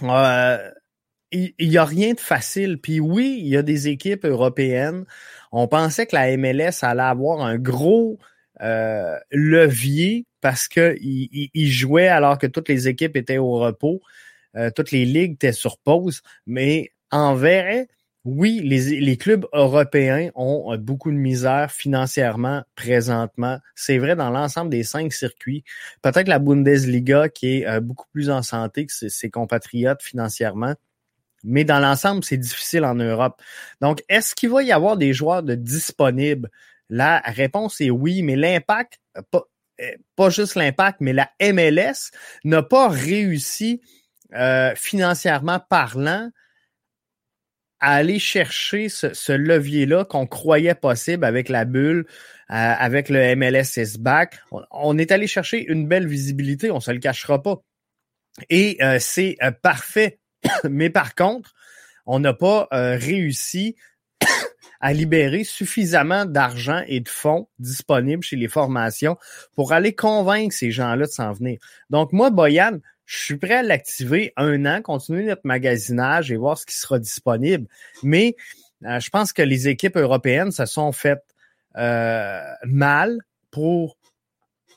il 0.00 1.52
n'y 1.60 1.76
a 1.76 1.84
rien 1.84 2.14
de 2.14 2.20
facile. 2.20 2.78
Puis 2.80 3.00
oui, 3.00 3.36
il 3.38 3.48
y 3.48 3.56
a 3.58 3.62
des 3.62 3.88
équipes 3.88 4.24
européennes. 4.24 5.04
On 5.52 5.68
pensait 5.68 6.06
que 6.06 6.16
la 6.16 6.34
MLS 6.38 6.82
allait 6.82 7.02
avoir 7.02 7.42
un 7.42 7.58
gros 7.58 8.18
euh, 8.64 9.18
levier 9.30 10.26
parce 10.40 10.68
qu'il 10.68 10.96
il, 11.00 11.70
jouait 11.70 12.08
alors 12.08 12.38
que 12.38 12.46
toutes 12.46 12.68
les 12.70 12.88
équipes 12.88 13.14
étaient 13.14 13.36
au 13.36 13.58
repos, 13.58 14.00
euh, 14.56 14.70
toutes 14.74 14.90
les 14.90 15.04
ligues 15.04 15.34
étaient 15.34 15.52
sur 15.52 15.76
pause, 15.76 16.22
mais 16.46 16.90
en 17.10 17.34
vrai, 17.34 17.88
oui, 18.24 18.60
les, 18.64 19.16
clubs 19.18 19.46
européens 19.52 20.30
ont 20.34 20.72
euh, 20.72 20.78
beaucoup 20.78 21.10
de 21.10 21.16
misère 21.16 21.70
financièrement 21.70 22.62
présentement. 22.74 23.58
C'est 23.74 23.98
vrai 23.98 24.16
dans 24.16 24.30
l'ensemble 24.30 24.70
des 24.70 24.82
cinq 24.82 25.12
circuits. 25.12 25.62
Peut-être 26.00 26.28
la 26.28 26.38
Bundesliga 26.38 27.28
qui 27.28 27.58
est 27.58 27.80
beaucoup 27.80 28.06
plus 28.12 28.30
en 28.30 28.42
santé 28.42 28.86
que 28.86 28.92
ses 28.92 29.30
compatriotes 29.30 30.02
financièrement. 30.02 30.74
Mais 31.42 31.64
dans 31.64 31.80
l'ensemble, 31.80 32.24
c'est 32.24 32.38
difficile 32.38 32.86
en 32.86 32.94
Europe. 32.94 33.40
Donc, 33.82 34.02
est-ce 34.08 34.34
qu'il 34.34 34.48
va 34.48 34.62
y 34.62 34.72
avoir 34.72 34.96
des 34.96 35.12
joueurs 35.12 35.42
de 35.42 35.54
disponibles 35.54 36.50
la 36.88 37.20
réponse 37.20 37.80
est 37.80 37.90
oui, 37.90 38.22
mais 38.22 38.36
l'impact, 38.36 38.98
pas, 39.30 39.44
euh, 39.80 39.90
pas 40.16 40.30
juste 40.30 40.54
l'impact, 40.54 41.00
mais 41.00 41.12
la 41.12 41.30
MLS 41.40 42.10
n'a 42.44 42.62
pas 42.62 42.88
réussi 42.88 43.80
euh, 44.34 44.72
financièrement 44.76 45.58
parlant 45.58 46.30
à 47.80 47.94
aller 47.94 48.18
chercher 48.18 48.88
ce, 48.88 49.32
levier-là 49.32 50.04
qu'on 50.04 50.26
croyait 50.26 50.74
possible 50.74 51.24
avec 51.24 51.48
la 51.48 51.64
bulle, 51.64 52.06
euh, 52.50 52.54
avec 52.54 53.08
le 53.08 53.34
MLS 53.36 53.98
back. 53.98 54.38
On, 54.70 54.96
est 54.96 55.12
allé 55.12 55.26
chercher 55.26 55.64
une 55.66 55.86
belle 55.86 56.06
visibilité, 56.06 56.70
on 56.70 56.80
se 56.80 56.92
le 56.92 56.98
cachera 56.98 57.42
pas. 57.42 57.56
Et 58.48 58.78
c'est 59.00 59.36
parfait. 59.62 60.18
Mais 60.68 60.88
par 60.88 61.14
contre, 61.14 61.52
on 62.06 62.20
n'a 62.20 62.32
pas 62.32 62.68
réussi 62.70 63.76
à 64.80 64.92
libérer 64.92 65.44
suffisamment 65.44 66.24
d'argent 66.24 66.82
et 66.86 67.00
de 67.00 67.08
fonds 67.08 67.48
disponibles 67.58 68.22
chez 68.22 68.36
les 68.36 68.48
formations 68.48 69.16
pour 69.54 69.72
aller 69.72 69.94
convaincre 69.94 70.54
ces 70.54 70.70
gens-là 70.70 71.06
de 71.06 71.10
s'en 71.10 71.32
venir. 71.32 71.58
Donc, 71.90 72.12
moi, 72.12 72.30
Boyan, 72.30 72.78
je 73.06 73.18
suis 73.18 73.36
prêt 73.36 73.56
à 73.56 73.62
l'activer 73.62 74.32
un 74.36 74.64
an, 74.66 74.82
continuer 74.82 75.24
notre 75.24 75.42
magasinage 75.44 76.32
et 76.32 76.36
voir 76.36 76.58
ce 76.58 76.66
qui 76.66 76.76
sera 76.76 76.98
disponible. 76.98 77.66
Mais 78.02 78.36
euh, 78.84 79.00
je 79.00 79.10
pense 79.10 79.32
que 79.32 79.42
les 79.42 79.68
équipes 79.68 79.96
européennes 79.96 80.52
se 80.52 80.66
sont 80.66 80.92
faites 80.92 81.24
euh, 81.76 82.40
mal 82.64 83.18
pour 83.50 83.96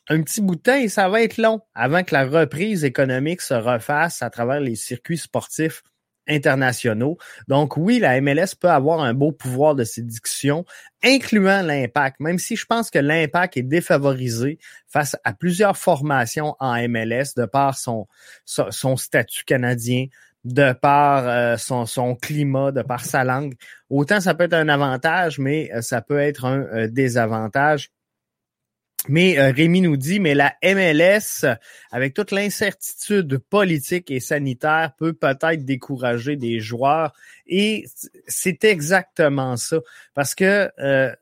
un 0.09 0.21
petit 0.21 0.41
bout 0.41 0.55
de 0.55 0.61
temps 0.61 0.75
et 0.75 0.87
ça 0.87 1.09
va 1.09 1.21
être 1.21 1.37
long 1.37 1.61
avant 1.75 2.03
que 2.03 2.13
la 2.13 2.25
reprise 2.25 2.85
économique 2.85 3.41
se 3.41 3.53
refasse 3.53 4.21
à 4.21 4.29
travers 4.29 4.59
les 4.59 4.75
circuits 4.75 5.17
sportifs 5.17 5.83
internationaux. 6.27 7.17
Donc 7.47 7.77
oui, 7.77 7.99
la 7.99 8.19
MLS 8.21 8.55
peut 8.59 8.69
avoir 8.69 9.01
un 9.01 9.13
beau 9.13 9.31
pouvoir 9.31 9.75
de 9.75 9.83
séduction, 9.83 10.65
incluant 11.03 11.61
l'impact, 11.61 12.19
même 12.19 12.39
si 12.39 12.55
je 12.55 12.65
pense 12.65 12.89
que 12.89 12.99
l'impact 12.99 13.57
est 13.57 13.63
défavorisé 13.63 14.59
face 14.87 15.15
à 15.23 15.33
plusieurs 15.33 15.77
formations 15.77 16.55
en 16.59 16.75
MLS 16.87 17.33
de 17.35 17.45
par 17.45 17.77
son, 17.77 18.07
statut 18.97 19.43
canadien, 19.45 20.07
de 20.43 20.71
par 20.73 21.27
euh, 21.27 21.57
son, 21.57 21.85
son, 21.85 22.15
climat, 22.15 22.71
de 22.71 22.81
par 22.81 23.03
sa 23.03 23.23
langue. 23.23 23.55
Autant 23.89 24.21
ça 24.21 24.33
peut 24.33 24.45
être 24.45 24.53
un 24.53 24.69
avantage, 24.69 25.39
mais 25.39 25.69
euh, 25.73 25.81
ça 25.81 26.01
peut 26.01 26.19
être 26.19 26.45
un 26.45 26.61
euh, 26.73 26.87
désavantage. 26.87 27.91
Mais 29.09 29.37
euh, 29.37 29.51
Rémi 29.51 29.81
nous 29.81 29.95
dit, 29.95 30.19
mais 30.19 30.33
la 30.33 30.55
MLS, 30.63 31.45
avec 31.91 32.13
toute 32.13 32.31
l'incertitude 32.31 33.37
politique 33.37 34.11
et 34.11 34.19
sanitaire, 34.19 34.91
peut 34.97 35.13
peut-être 35.13 35.63
décourager 35.63 36.35
des 36.35 36.59
joueurs. 36.59 37.13
Et 37.47 37.85
c'est 38.27 38.63
exactement 38.65 39.55
ça. 39.55 39.77
Parce 40.13 40.35
que 40.35 40.69
euh, 40.79 41.13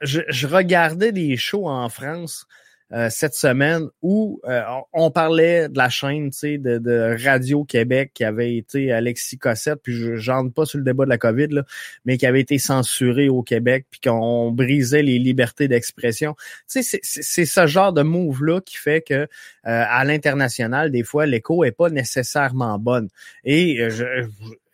je, 0.00 0.22
je, 0.28 0.46
regardais 0.46 1.12
des 1.12 1.36
shows 1.36 1.68
en 1.68 1.88
France 1.88 2.46
euh, 2.92 3.08
cette 3.10 3.34
semaine 3.34 3.88
où 4.00 4.40
euh, 4.44 4.62
on 4.92 5.10
parlait 5.10 5.68
de 5.68 5.76
la 5.76 5.88
chaîne 5.88 6.30
de, 6.30 6.78
de 6.78 7.16
Radio 7.24 7.64
Québec 7.64 8.12
qui 8.14 8.22
avait 8.22 8.56
été 8.56 8.92
Alexis 8.92 9.38
Cossette, 9.38 9.80
puis 9.82 9.92
je 9.92 10.14
j'entre 10.16 10.54
pas 10.54 10.66
sur 10.66 10.78
le 10.78 10.84
débat 10.84 11.04
de 11.04 11.10
la 11.10 11.18
COVID, 11.18 11.48
là, 11.48 11.64
mais 12.04 12.16
qui 12.16 12.26
avait 12.26 12.40
été 12.40 12.58
censuré 12.58 13.28
au 13.28 13.42
Québec, 13.42 13.86
puis 13.90 14.00
qu'on 14.00 14.52
brisait 14.52 15.02
les 15.02 15.18
libertés 15.18 15.66
d'expression. 15.66 16.36
C'est 16.66 16.82
ce 16.82 17.66
genre 17.66 17.92
de 17.92 18.02
move-là 18.02 18.60
qui 18.60 18.76
fait 18.76 19.02
que 19.02 19.14
euh, 19.14 19.26
à 19.64 20.04
l'international, 20.04 20.92
des 20.92 21.02
fois, 21.02 21.26
l'écho 21.26 21.64
est 21.64 21.72
pas 21.72 21.90
nécessairement 21.90 22.78
bonne. 22.78 23.08
Et 23.44 23.80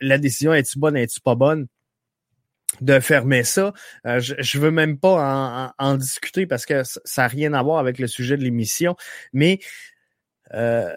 la 0.00 0.18
décision 0.18 0.52
est-tu 0.52 0.78
bonne, 0.78 0.96
est-tu 0.96 1.20
pas 1.20 1.34
bonne? 1.34 1.66
De 2.82 3.00
fermer 3.00 3.44
ça. 3.44 3.72
Euh, 4.06 4.20
je, 4.20 4.34
je 4.38 4.58
veux 4.58 4.70
même 4.70 4.98
pas 4.98 5.72
en, 5.78 5.96
discuter 5.96 6.46
parce 6.46 6.66
que 6.66 6.82
ça 6.84 7.22
n'a 7.22 7.28
rien 7.28 7.52
à 7.52 7.62
voir 7.62 7.78
avec 7.78 7.98
le 7.98 8.06
sujet 8.06 8.36
de 8.36 8.42
l'émission, 8.42 8.96
mais 9.32 9.60
euh, 10.54 10.92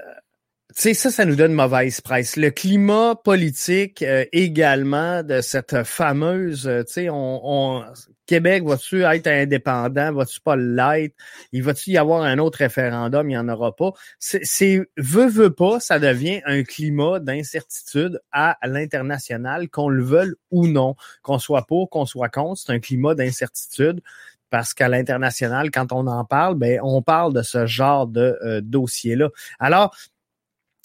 sais, 0.82 0.94
ça, 0.94 1.12
ça 1.12 1.25
nous 1.25 1.36
donne 1.36 1.53
mauvaise 1.53 2.01
presse. 2.01 2.36
Le 2.36 2.51
climat 2.51 3.15
politique 3.15 4.01
euh, 4.01 4.25
également 4.32 5.24
de 5.24 5.41
cette 5.41 5.84
fameuse, 5.84 6.70
tu 6.88 6.94
sais, 6.94 7.08
on, 7.10 7.84
Québec, 8.25 8.63
va-tu 8.63 9.03
être 9.03 9.27
indépendant? 9.27 10.12
Va-tu 10.13 10.41
pas 10.41 10.55
l'être? 10.55 11.15
Il 11.51 11.63
va-tu 11.63 11.91
y 11.91 11.98
avoir 11.98 12.24
un 12.24 12.39
autre 12.39 12.60
référendum? 12.60 13.29
Il 13.29 13.34
n'y 13.34 13.38
en 13.38 13.50
aura 13.50 13.75
pas. 13.75 13.91
C'est, 14.20 14.82
veut, 14.98 15.27
veut 15.27 15.53
pas, 15.53 15.79
ça 15.79 16.00
devient 16.00 16.41
un 16.46 16.63
climat 16.63 17.20
d'incertitude 17.20 18.20
à 18.32 18.58
l'international, 18.63 19.70
qu'on 19.70 19.89
le 19.89 20.03
veuille 20.03 20.34
ou 20.51 20.67
non, 20.67 20.96
qu'on 21.22 21.39
soit 21.39 21.65
pour, 21.67 21.89
qu'on 21.89 22.05
soit 22.05 22.29
contre. 22.29 22.62
C'est 22.62 22.74
un 22.74 22.79
climat 22.79 23.15
d'incertitude 23.15 24.01
parce 24.50 24.74
qu'à 24.74 24.88
l'international, 24.88 25.70
quand 25.70 25.91
on 25.91 26.08
en 26.08 26.24
parle, 26.24 26.55
ben, 26.55 26.79
on 26.82 27.01
parle 27.01 27.34
de 27.34 27.41
ce 27.41 27.65
genre 27.65 28.08
de 28.08 28.38
euh, 28.44 28.62
dossier-là. 28.62 29.29
Alors, 29.60 29.96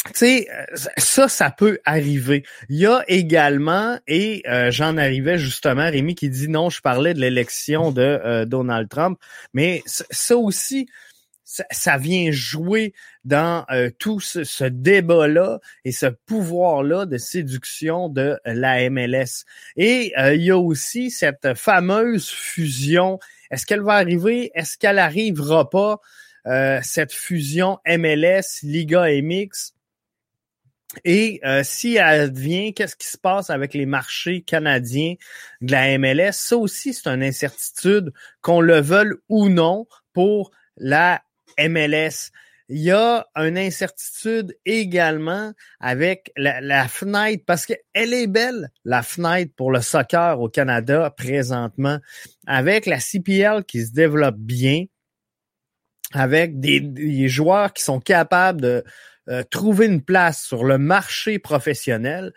tu 0.05 0.13
sais, 0.15 0.49
euh, 0.51 0.65
ça, 0.97 1.29
ça 1.29 1.51
peut 1.51 1.79
arriver. 1.85 2.45
Il 2.69 2.79
y 2.79 2.87
a 2.87 3.05
également, 3.09 3.99
et 4.07 4.43
euh, 4.49 4.71
j'en 4.71 4.97
arrivais 4.97 5.39
justement, 5.39 5.91
Rémi 5.91 6.15
qui 6.15 6.31
dit 6.31 6.49
non, 6.49 6.71
je 6.71 6.81
parlais 6.81 7.13
de 7.13 7.21
l'élection 7.21 7.93
de 7.93 8.01
euh, 8.01 8.45
Donald 8.47 8.89
Trump, 8.89 9.19
mais 9.53 9.83
ça 9.87 10.37
aussi, 10.37 10.89
ça, 11.45 11.99
vient 11.99 12.31
jouer 12.31 12.95
dans 13.25 13.67
tout 13.99 14.21
ce, 14.21 14.45
ce 14.45 14.65
débat-là 14.65 15.59
et 15.85 15.91
ce 15.91 16.07
pouvoir-là 16.07 17.07
de 17.07 17.19
séduction 17.19 18.09
de 18.09 18.39
la 18.45 18.89
MLS. 18.89 19.45
Et 19.77 20.13
il 20.17 20.43
y 20.43 20.53
a 20.53 20.59
aussi 20.59 21.11
cette 21.11 21.55
fameuse 21.57 22.29
fusion. 22.31 23.19
Est-ce 23.51 23.67
qu'elle 23.67 23.83
va 23.83 23.95
arriver? 23.95 24.53
Est-ce 24.55 24.79
qu'elle 24.79 25.01
arrivera 25.01 25.69
pas? 25.69 26.01
cette 26.83 27.13
fusion 27.13 27.79
MLS, 27.85 28.63
Liga 28.63 29.07
MX? 29.21 29.75
Et 31.05 31.41
euh, 31.45 31.63
si 31.65 31.97
elle 31.97 32.21
advient, 32.23 32.75
qu'est-ce 32.75 32.97
qui 32.97 33.07
se 33.07 33.19
passe 33.19 33.51
avec 33.51 33.75
les 33.75 33.87
marchés 33.87 34.43
canadiens 34.43 35.15
de 35.61 35.73
la 35.73 35.99
MLS? 35.99 36.33
Ça 36.33 36.57
aussi, 36.57 36.95
c'est 36.95 37.09
une 37.09 37.23
incertitude, 37.23 38.13
qu'on 38.41 38.61
le 38.61 38.81
veuille 38.81 39.15
ou 39.29 39.49
non, 39.49 39.87
pour 40.13 40.51
la 40.77 41.23
MLS. 41.59 42.33
Il 42.69 42.79
y 42.79 42.91
a 42.93 43.27
une 43.35 43.59
incertitude 43.59 44.57
également 44.65 45.53
avec 45.81 46.33
la, 46.37 46.61
la 46.61 46.87
fenêtre, 46.89 47.45
parce 47.47 47.67
qu'elle 47.67 48.15
est 48.15 48.29
belle, 48.29 48.71
la 48.85 49.03
fenêtre 49.03 49.53
pour 49.57 49.73
le 49.73 49.81
soccer 49.81 50.41
au 50.41 50.49
Canada 50.49 51.11
présentement, 51.17 51.99
avec 52.47 52.87
la 52.87 52.99
CPL 52.99 53.65
qui 53.65 53.87
se 53.87 53.93
développe 53.93 54.39
bien, 54.39 54.85
avec 56.13 56.59
des 56.59 57.29
joueurs 57.29 57.73
qui 57.73 57.83
sont 57.85 58.01
capables 58.01 58.61
de, 58.61 58.85
euh, 59.31 59.43
trouver 59.49 59.87
une 59.87 60.03
place 60.03 60.43
sur 60.43 60.65
le 60.65 60.79
marché 60.79 61.39
professionnel, 61.39 62.33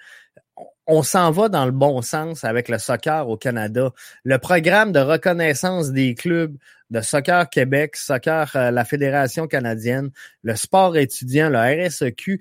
on 0.86 1.02
s'en 1.02 1.32
va 1.32 1.50
dans 1.50 1.66
le 1.66 1.72
bon 1.72 2.02
sens 2.02 2.44
avec 2.44 2.70
le 2.70 2.78
soccer 2.78 3.28
au 3.28 3.38
Canada. 3.38 3.92
Le 4.24 4.38
programme 4.38 4.92
de 4.92 5.00
reconnaissance 5.00 5.92
des 5.92 6.14
clubs 6.14 6.56
de 6.90 7.02
Soccer 7.02 7.50
Québec, 7.50 7.96
Soccer 7.96 8.52
euh, 8.56 8.70
la 8.70 8.86
Fédération 8.86 9.48
canadienne, 9.48 10.12
le 10.44 10.56
sport 10.56 10.96
étudiant, 10.98 11.50
le 11.50 11.88
RSEQ, 11.88 12.40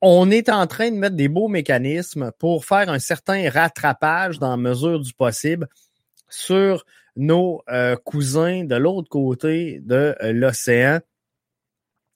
on, 0.00 0.30
est 0.30 0.48
en 0.48 0.66
train 0.66 0.90
de 0.90 0.96
mettre 0.96 1.16
des 1.16 1.28
beaux 1.28 1.48
mécanismes 1.48 2.32
pour 2.38 2.64
faire 2.64 2.88
un 2.88 2.98
certain 2.98 3.50
rattrapage 3.50 4.38
dans 4.38 4.50
la 4.50 4.56
mesure 4.56 5.00
du 5.00 5.12
possible 5.12 5.68
sur 6.30 6.86
nos 7.14 7.62
euh, 7.68 7.94
cousins 7.96 8.64
de 8.64 8.74
l'autre 8.74 9.10
côté 9.10 9.80
de 9.84 10.14
l'océan 10.22 11.00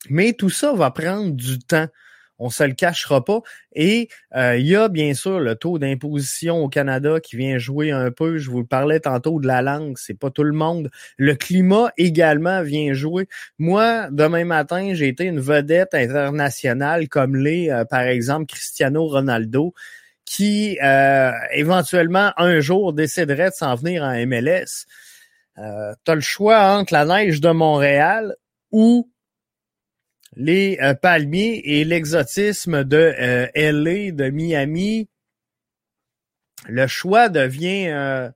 mais 0.08 0.32
tout 0.32 0.50
ça 0.50 0.72
va 0.72 0.90
prendre 0.90 1.32
du 1.32 1.58
temps. 1.58 1.86
On 2.42 2.48
se 2.48 2.64
le 2.64 2.72
cachera 2.72 3.22
pas. 3.22 3.40
Et 3.74 4.08
euh, 4.34 4.56
il 4.56 4.66
y 4.66 4.74
a 4.74 4.88
bien 4.88 5.12
sûr 5.12 5.40
le 5.40 5.56
taux 5.56 5.78
d'imposition 5.78 6.64
au 6.64 6.70
Canada 6.70 7.20
qui 7.20 7.36
vient 7.36 7.58
jouer 7.58 7.90
un 7.90 8.10
peu. 8.10 8.38
Je 8.38 8.50
vous 8.50 8.64
parlais 8.64 9.00
tantôt 9.00 9.38
de 9.40 9.46
la 9.46 9.60
langue, 9.60 9.98
c'est 9.98 10.18
pas 10.18 10.30
tout 10.30 10.42
le 10.42 10.54
monde. 10.54 10.90
Le 11.18 11.34
climat 11.34 11.92
également 11.98 12.62
vient 12.62 12.94
jouer. 12.94 13.28
Moi, 13.58 14.08
demain 14.10 14.46
matin, 14.46 14.94
j'ai 14.94 15.08
été 15.08 15.24
une 15.24 15.38
vedette 15.38 15.92
internationale 15.92 17.10
comme 17.10 17.36
l'est, 17.36 17.70
euh, 17.70 17.84
par 17.84 18.00
exemple, 18.00 18.46
Cristiano 18.46 19.06
Ronaldo, 19.06 19.74
qui 20.24 20.78
euh, 20.82 21.32
éventuellement 21.52 22.32
un 22.36 22.60
jour 22.60 22.92
déciderait 22.92 23.50
de 23.50 23.54
s'en 23.54 23.74
venir 23.74 24.02
en 24.02 24.14
MLS. 24.26 24.86
Euh, 25.58 25.92
tu 26.04 26.10
as 26.12 26.14
le 26.14 26.20
choix 26.20 26.76
entre 26.76 26.92
la 26.92 27.04
neige 27.04 27.40
de 27.40 27.50
Montréal 27.50 28.36
ou 28.70 29.10
les 30.36 30.78
euh, 30.80 30.94
palmiers 30.94 31.60
et 31.64 31.84
l'exotisme 31.84 32.84
de 32.84 33.14
euh, 33.18 33.46
LA, 33.54 34.12
de 34.12 34.30
Miami, 34.30 35.08
le 36.68 36.86
choix 36.86 37.28
devient, 37.28 37.88
euh, 37.88 38.30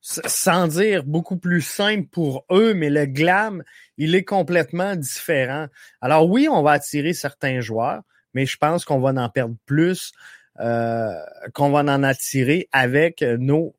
sans 0.00 0.68
dire 0.68 1.04
beaucoup 1.04 1.36
plus 1.36 1.62
simple 1.62 2.08
pour 2.08 2.44
eux, 2.50 2.74
mais 2.74 2.90
le 2.90 3.06
glam, 3.06 3.62
il 3.96 4.14
est 4.14 4.24
complètement 4.24 4.96
différent. 4.96 5.68
Alors 6.00 6.28
oui, 6.28 6.48
on 6.48 6.62
va 6.62 6.72
attirer 6.72 7.14
certains 7.14 7.60
joueurs, 7.60 8.02
mais 8.34 8.44
je 8.44 8.56
pense 8.56 8.84
qu'on 8.84 9.00
va 9.00 9.10
en 9.10 9.28
perdre 9.28 9.56
plus 9.66 10.12
qu'on 10.56 11.70
va 11.70 11.80
en 11.80 12.02
attirer 12.04 12.68
avec 12.70 13.22
nos 13.22 13.74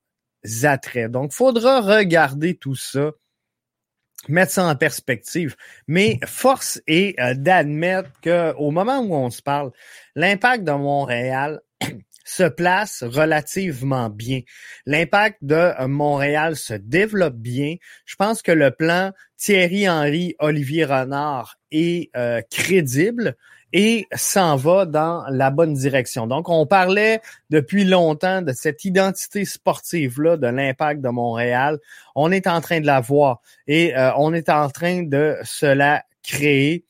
attraits. 0.64 1.10
Donc, 1.10 1.32
faudra 1.32 1.80
regarder 1.80 2.56
tout 2.56 2.76
ça 2.76 3.12
mettre 4.30 4.52
ça 4.52 4.66
en 4.66 4.76
perspective. 4.76 5.56
Mais 5.88 6.20
force 6.26 6.82
est 6.88 7.20
euh, 7.20 7.34
d'admettre 7.36 8.10
qu'au 8.24 8.72
moment 8.72 9.00
où 9.00 9.14
on 9.16 9.30
se 9.30 9.42
parle, 9.42 9.72
l'impact 10.16 10.64
de 10.64 10.72
Montréal 10.72 11.62
se 12.26 12.44
place 12.44 13.04
relativement 13.04 14.10
bien. 14.10 14.42
L'impact 14.86 15.38
de 15.42 15.56
euh, 15.56 15.88
Montréal 15.88 16.56
se 16.56 16.74
développe 16.74 17.36
bien. 17.36 17.76
Je 18.06 18.16
pense 18.16 18.42
que 18.42 18.52
le 18.52 18.72
plan 18.72 19.12
Thierry 19.38 19.88
Henry, 19.88 20.36
Olivier 20.40 20.86
Renard 20.86 21.58
est 21.72 22.10
euh, 22.16 22.42
crédible 22.50 23.36
et 23.74 24.08
s'en 24.16 24.56
va 24.56 24.86
dans 24.86 25.26
la 25.30 25.50
bonne 25.50 25.74
direction. 25.74 26.28
Donc, 26.28 26.50
on 26.50 26.66
parlait 26.66 27.22
depuis 27.50 27.84
longtemps 27.84 28.42
de 28.42 28.54
cette 28.54 28.86
identité 28.86 29.44
sportive-là 29.46 30.38
de 30.38 30.48
l'impact 30.48 31.02
de 31.02 31.10
Montréal. 31.10 31.80
On 32.16 32.32
est 32.32 32.48
en 32.48 32.62
train 32.62 32.80
de 32.80 32.86
la 32.86 33.02
voir 33.02 33.42
et 33.68 33.96
euh, 33.98 34.12
on 34.18 34.34
est 34.34 34.50
en 34.50 34.70
train 34.70 35.04
de 35.04 35.36
se 35.44 35.66
la 35.66 36.04
créer 36.24 36.86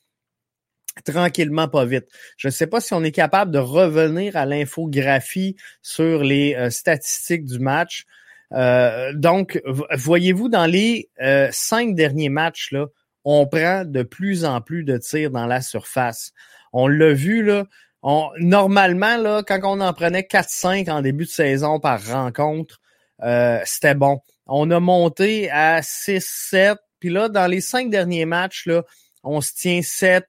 tranquillement, 1.03 1.67
pas 1.67 1.85
vite. 1.85 2.05
Je 2.37 2.47
ne 2.47 2.51
sais 2.51 2.67
pas 2.67 2.79
si 2.79 2.93
on 2.93 3.03
est 3.03 3.11
capable 3.11 3.51
de 3.51 3.59
revenir 3.59 4.37
à 4.37 4.45
l'infographie 4.45 5.55
sur 5.81 6.23
les 6.23 6.55
euh, 6.55 6.69
statistiques 6.69 7.45
du 7.45 7.59
match. 7.59 8.05
Euh, 8.53 9.11
donc, 9.13 9.61
voyez-vous, 9.65 10.49
dans 10.49 10.67
les 10.67 11.09
cinq 11.51 11.95
derniers 11.95 12.29
matchs, 12.29 12.71
là, 12.71 12.85
on 13.25 13.47
prend 13.47 13.83
de 13.83 14.03
plus 14.03 14.45
en 14.45 14.61
plus 14.61 14.83
de 14.83 14.97
tirs 14.97 15.31
dans 15.31 15.47
la 15.47 15.61
surface. 15.61 16.31
On 16.77 16.87
l'a 16.89 17.13
vu, 17.13 17.41
là. 17.41 17.67
On, 18.03 18.31
normalement, 18.37 19.15
là, 19.15 19.43
quand 19.47 19.61
on 19.63 19.79
en 19.79 19.93
prenait 19.93 20.23
4-5 20.23 20.91
en 20.91 21.01
début 21.01 21.23
de 21.23 21.29
saison 21.29 21.79
par 21.79 22.05
rencontre, 22.05 22.81
euh, 23.23 23.61
c'était 23.63 23.95
bon. 23.95 24.19
On 24.45 24.69
a 24.71 24.81
monté 24.81 25.49
à 25.49 25.79
6-7. 25.79 26.75
Puis 26.99 27.09
là, 27.09 27.29
dans 27.29 27.47
les 27.47 27.61
cinq 27.61 27.89
derniers 27.89 28.25
matchs, 28.25 28.65
là, 28.65 28.83
on 29.23 29.39
se 29.39 29.53
tient 29.53 29.81
7, 29.81 30.27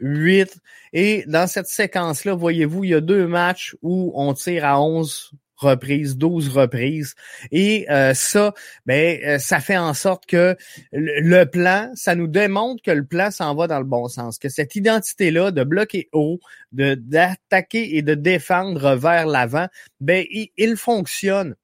8. 0.00 0.58
Et 0.92 1.24
dans 1.28 1.46
cette 1.46 1.66
séquence-là, 1.66 2.34
voyez-vous, 2.34 2.84
il 2.84 2.90
y 2.90 2.94
a 2.94 3.00
deux 3.00 3.26
matchs 3.26 3.74
où 3.80 4.12
on 4.16 4.34
tire 4.34 4.66
à 4.66 4.82
11 4.82 5.30
reprises, 5.56 6.16
12 6.16 6.48
reprises. 6.48 7.14
Et 7.50 7.86
euh, 7.90 8.14
ça, 8.14 8.52
ben, 8.86 9.18
euh, 9.24 9.38
ça 9.38 9.60
fait 9.60 9.76
en 9.76 9.94
sorte 9.94 10.26
que 10.26 10.56
le, 10.92 11.44
plan, 11.44 11.90
ça 11.94 12.14
nous 12.14 12.26
démontre 12.26 12.82
que 12.82 12.90
le 12.90 13.04
plan 13.04 13.30
s'en 13.30 13.54
va 13.54 13.66
dans 13.66 13.78
le 13.78 13.84
bon 13.84 14.08
sens, 14.08 14.38
que 14.38 14.48
cette 14.48 14.76
identité-là 14.76 15.50
de 15.50 15.64
bloquer 15.64 16.08
haut, 16.12 16.38
de 16.72 16.94
d'attaquer 16.94 17.96
et 17.96 18.02
de 18.02 18.14
défendre 18.14 18.94
vers 18.96 19.26
l'avant, 19.26 19.68
ben, 20.00 20.24
il, 20.30 20.48
il 20.56 20.76
fonctionne 20.76 21.54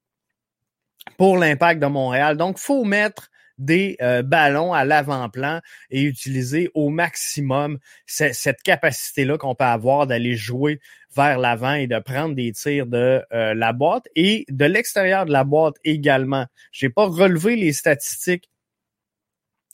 pour 1.17 1.37
l'impact 1.37 1.81
de 1.81 1.87
Montréal. 1.87 2.37
Donc, 2.37 2.59
faut 2.59 2.85
mettre 2.85 3.32
des 3.63 3.97
euh, 4.03 4.23
ballons 4.23 4.73
à 4.73 4.85
l'avant-plan 4.85 5.61
et 5.91 6.03
utiliser 6.03 6.71
au 6.75 6.89
maximum 6.89 7.79
cette 8.07 8.63
capacité-là 8.63 9.39
qu'on 9.39 9.55
peut 9.55 9.65
avoir 9.65 10.07
d'aller 10.07 10.35
jouer 10.35 10.81
vers 11.15 11.39
l'avant 11.39 11.75
et 11.75 11.87
de 11.87 11.99
prendre 11.99 12.35
des 12.35 12.53
tirs 12.53 12.87
de 12.87 13.23
euh, 13.33 13.55
la 13.55 13.73
boîte 13.73 14.05
et 14.17 14.45
de 14.49 14.65
l'extérieur 14.65 15.27
de 15.27 15.33
la 15.33 15.45
boîte 15.45 15.77
également. 15.85 16.47
J'ai 16.73 16.91
pas 16.91 17.07
relevé 17.07 17.57
les 17.57 17.73
statistiques 17.73 18.49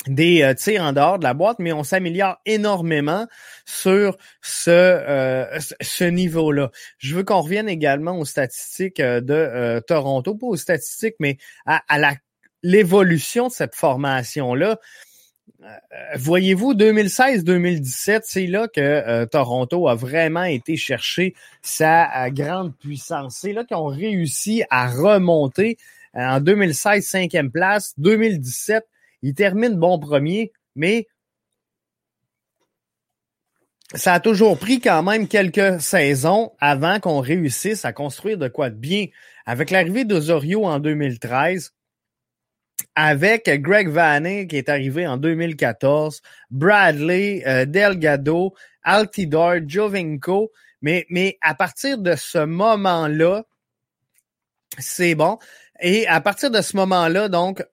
des 0.06 0.42
euh, 0.42 0.54
tirs 0.54 0.82
en 0.82 0.92
dehors 0.92 1.18
de 1.18 1.24
la 1.24 1.34
boîte, 1.34 1.58
mais 1.58 1.72
on 1.72 1.82
s'améliore 1.82 2.36
énormément 2.44 3.26
sur 3.64 4.16
ce, 4.42 5.58
ce 5.80 6.04
niveau-là. 6.04 6.70
Je 6.98 7.16
veux 7.16 7.24
qu'on 7.24 7.40
revienne 7.40 7.68
également 7.68 8.18
aux 8.18 8.24
statistiques 8.24 9.00
de 9.00 9.80
Toronto, 9.86 10.34
pas 10.34 10.46
aux 10.46 10.56
statistiques, 10.56 11.16
mais 11.18 11.38
à, 11.66 11.82
à 11.88 11.98
la 11.98 12.14
l'évolution 12.62 13.48
de 13.48 13.52
cette 13.52 13.74
formation-là. 13.74 14.78
Euh, 15.62 15.66
voyez-vous, 16.16 16.74
2016-2017, 16.74 18.20
c'est 18.24 18.46
là 18.46 18.68
que 18.68 18.80
euh, 18.80 19.26
Toronto 19.26 19.88
a 19.88 19.94
vraiment 19.94 20.44
été 20.44 20.76
chercher 20.76 21.34
sa 21.62 22.26
euh, 22.26 22.30
grande 22.30 22.76
puissance. 22.76 23.38
C'est 23.40 23.52
là 23.52 23.64
qu'ils 23.64 23.76
ont 23.76 23.94
à 24.70 24.88
remonter 24.88 25.78
en 26.14 26.40
2016, 26.40 27.04
cinquième 27.04 27.50
place. 27.50 27.94
2017, 27.98 28.86
ils 29.22 29.34
terminent 29.34 29.76
bon 29.76 29.98
premier, 29.98 30.52
mais 30.74 31.06
ça 33.94 34.14
a 34.14 34.20
toujours 34.20 34.58
pris 34.58 34.80
quand 34.80 35.02
même 35.02 35.28
quelques 35.28 35.80
saisons 35.80 36.52
avant 36.60 37.00
qu'on 37.00 37.20
réussisse 37.20 37.84
à 37.84 37.92
construire 37.92 38.38
de 38.38 38.48
quoi 38.48 38.70
de 38.70 38.76
bien. 38.76 39.06
Avec 39.46 39.70
l'arrivée 39.70 40.04
d'Osorio 40.04 40.66
en 40.66 40.78
2013, 40.78 41.72
avec 42.94 43.48
Greg 43.62 43.88
Vanny 43.88 44.46
qui 44.46 44.56
est 44.56 44.68
arrivé 44.68 45.06
en 45.06 45.16
2014, 45.16 46.20
Bradley, 46.50 47.42
euh, 47.46 47.64
Delgado, 47.64 48.54
Altidor, 48.82 49.56
Jovinko. 49.66 50.50
Mais, 50.82 51.06
mais 51.10 51.38
à 51.40 51.54
partir 51.54 51.98
de 51.98 52.14
ce 52.14 52.44
moment-là, 52.44 53.44
c'est 54.78 55.14
bon. 55.14 55.38
Et 55.80 56.06
à 56.06 56.20
partir 56.20 56.50
de 56.50 56.60
ce 56.60 56.76
moment-là, 56.76 57.28
donc, 57.28 57.64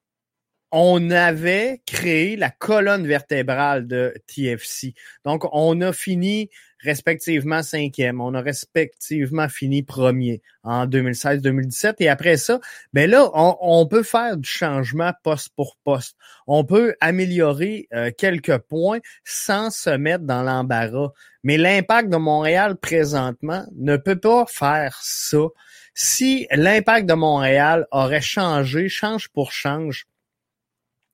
on 0.77 1.09
avait 1.09 1.81
créé 1.85 2.35
la 2.35 2.49
colonne 2.49 3.07
vertébrale 3.07 3.87
de 3.87 4.13
TFC. 4.27 4.93
Donc, 5.23 5.47
on 5.53 5.79
a 5.79 5.93
fini 5.93 6.49
respectivement 6.79 7.63
cinquième. 7.63 8.19
On 8.19 8.33
a 8.33 8.41
respectivement 8.41 9.47
fini 9.47 9.83
premier 9.83 10.41
en 10.63 10.85
2016-2017. 10.85 11.95
Et 11.99 12.09
après 12.09 12.35
ça, 12.35 12.59
ben 12.91 13.09
là, 13.09 13.29
on, 13.33 13.87
peut 13.87 14.03
faire 14.03 14.35
du 14.35 14.49
changement 14.49 15.13
poste 15.23 15.47
pour 15.55 15.77
poste. 15.85 16.17
On 16.45 16.65
peut 16.65 16.95
améliorer 16.99 17.87
euh, 17.93 18.11
quelques 18.15 18.57
points 18.57 18.99
sans 19.23 19.71
se 19.71 19.91
mettre 19.91 20.25
dans 20.25 20.43
l'embarras. 20.43 21.13
Mais 21.43 21.55
l'impact 21.55 22.09
de 22.09 22.17
Montréal 22.17 22.75
présentement 22.75 23.65
ne 23.77 23.95
peut 23.95 24.19
pas 24.19 24.45
faire 24.45 24.99
ça. 25.01 25.47
Si 25.93 26.47
l'impact 26.51 27.07
de 27.07 27.13
Montréal 27.13 27.87
aurait 27.91 28.19
changé, 28.19 28.89
change 28.89 29.29
pour 29.29 29.53
change, 29.53 30.05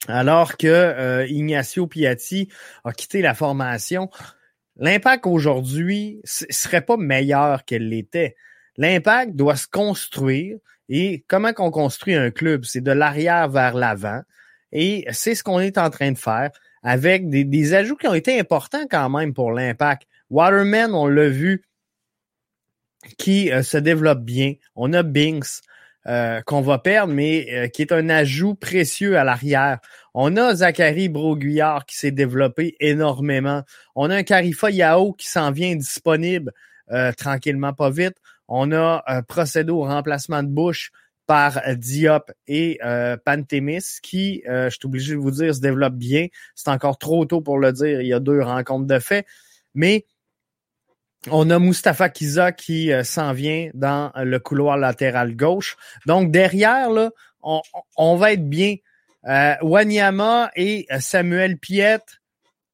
alors 0.07 0.57
que 0.57 0.67
euh, 0.67 1.27
Ignacio 1.27 1.87
Piatti 1.87 2.49
a 2.83 2.91
quitté 2.91 3.21
la 3.21 3.33
formation, 3.33 4.09
l'impact 4.77 5.27
aujourd'hui 5.27 6.21
serait 6.23 6.81
pas 6.81 6.97
meilleur 6.97 7.65
qu'elle 7.65 7.89
l'était. 7.89 8.35
L'impact 8.77 9.35
doit 9.35 9.55
se 9.55 9.67
construire. 9.67 10.57
Et 10.89 11.23
comment 11.27 11.53
qu'on 11.53 11.71
construit 11.71 12.15
un 12.15 12.31
club? 12.31 12.65
C'est 12.65 12.81
de 12.81 12.91
l'arrière 12.91 13.47
vers 13.49 13.75
l'avant. 13.75 14.21
Et 14.71 15.05
c'est 15.11 15.35
ce 15.35 15.43
qu'on 15.43 15.59
est 15.59 15.77
en 15.77 15.89
train 15.89 16.11
de 16.11 16.17
faire 16.17 16.51
avec 16.83 17.29
des, 17.29 17.43
des, 17.43 17.73
ajouts 17.73 17.95
qui 17.95 18.07
ont 18.07 18.13
été 18.13 18.39
importants 18.39 18.85
quand 18.89 19.09
même 19.09 19.33
pour 19.33 19.51
l'impact. 19.51 20.07
Waterman, 20.29 20.93
on 20.93 21.07
l'a 21.07 21.29
vu, 21.29 21.63
qui 23.17 23.51
euh, 23.51 23.63
se 23.63 23.77
développe 23.77 24.21
bien. 24.21 24.53
On 24.75 24.93
a 24.93 25.03
Binks. 25.03 25.61
Euh, 26.07 26.41
qu'on 26.41 26.61
va 26.61 26.79
perdre, 26.79 27.13
mais 27.13 27.45
euh, 27.51 27.67
qui 27.67 27.83
est 27.83 27.91
un 27.91 28.09
ajout 28.09 28.55
précieux 28.55 29.19
à 29.19 29.23
l'arrière. 29.23 29.77
On 30.15 30.35
a 30.35 30.55
Zachary 30.55 31.09
Broguillard 31.09 31.85
qui 31.85 31.95
s'est 31.95 32.09
développé 32.09 32.75
énormément. 32.79 33.61
On 33.95 34.09
a 34.09 34.15
un 34.15 34.23
Carifa 34.23 34.71
Yao 34.71 35.13
qui 35.13 35.29
s'en 35.29 35.51
vient 35.51 35.75
disponible 35.75 36.53
euh, 36.91 37.11
tranquillement, 37.11 37.73
pas 37.73 37.91
vite. 37.91 38.15
On 38.47 38.71
a 38.71 39.03
un 39.05 39.21
procédé 39.21 39.71
au 39.71 39.83
remplacement 39.83 40.41
de 40.41 40.47
bouche 40.47 40.91
par 41.27 41.61
Diop 41.75 42.31
et 42.47 42.79
Pantémis 43.23 43.99
qui, 44.01 44.41
je 44.45 44.69
suis 44.69 44.85
obligé 44.85 45.13
de 45.13 45.19
vous 45.19 45.31
dire, 45.31 45.55
se 45.55 45.61
développe 45.61 45.93
bien. 45.93 46.27
C'est 46.55 46.69
encore 46.69 46.97
trop 46.97 47.23
tôt 47.25 47.39
pour 47.39 47.57
le 47.59 47.71
dire. 47.71 48.01
Il 48.01 48.07
y 48.07 48.13
a 48.13 48.19
deux 48.19 48.41
rencontres 48.41 48.87
de 48.87 48.99
fait. 48.99 49.25
Mais 49.73 50.05
on 51.29 51.49
a 51.49 51.60
Mustafa 51.60 52.10
Kiza 52.10 52.51
qui 52.51 52.91
euh, 52.91 53.03
s'en 53.03 53.34
vient 53.34 53.69
dans 53.73 54.12
le 54.15 54.39
couloir 54.39 54.77
latéral 54.77 55.36
gauche. 55.36 55.77
Donc 56.05 56.31
derrière, 56.31 56.89
là, 56.89 57.12
on, 57.43 58.15
va 58.15 58.34
être 58.34 58.47
bien. 58.47 58.75
Euh, 59.27 59.55
Wanyama 59.62 60.51
et 60.55 60.88
euh, 60.91 60.99
Samuel 60.99 61.57
Piet, 61.57 62.01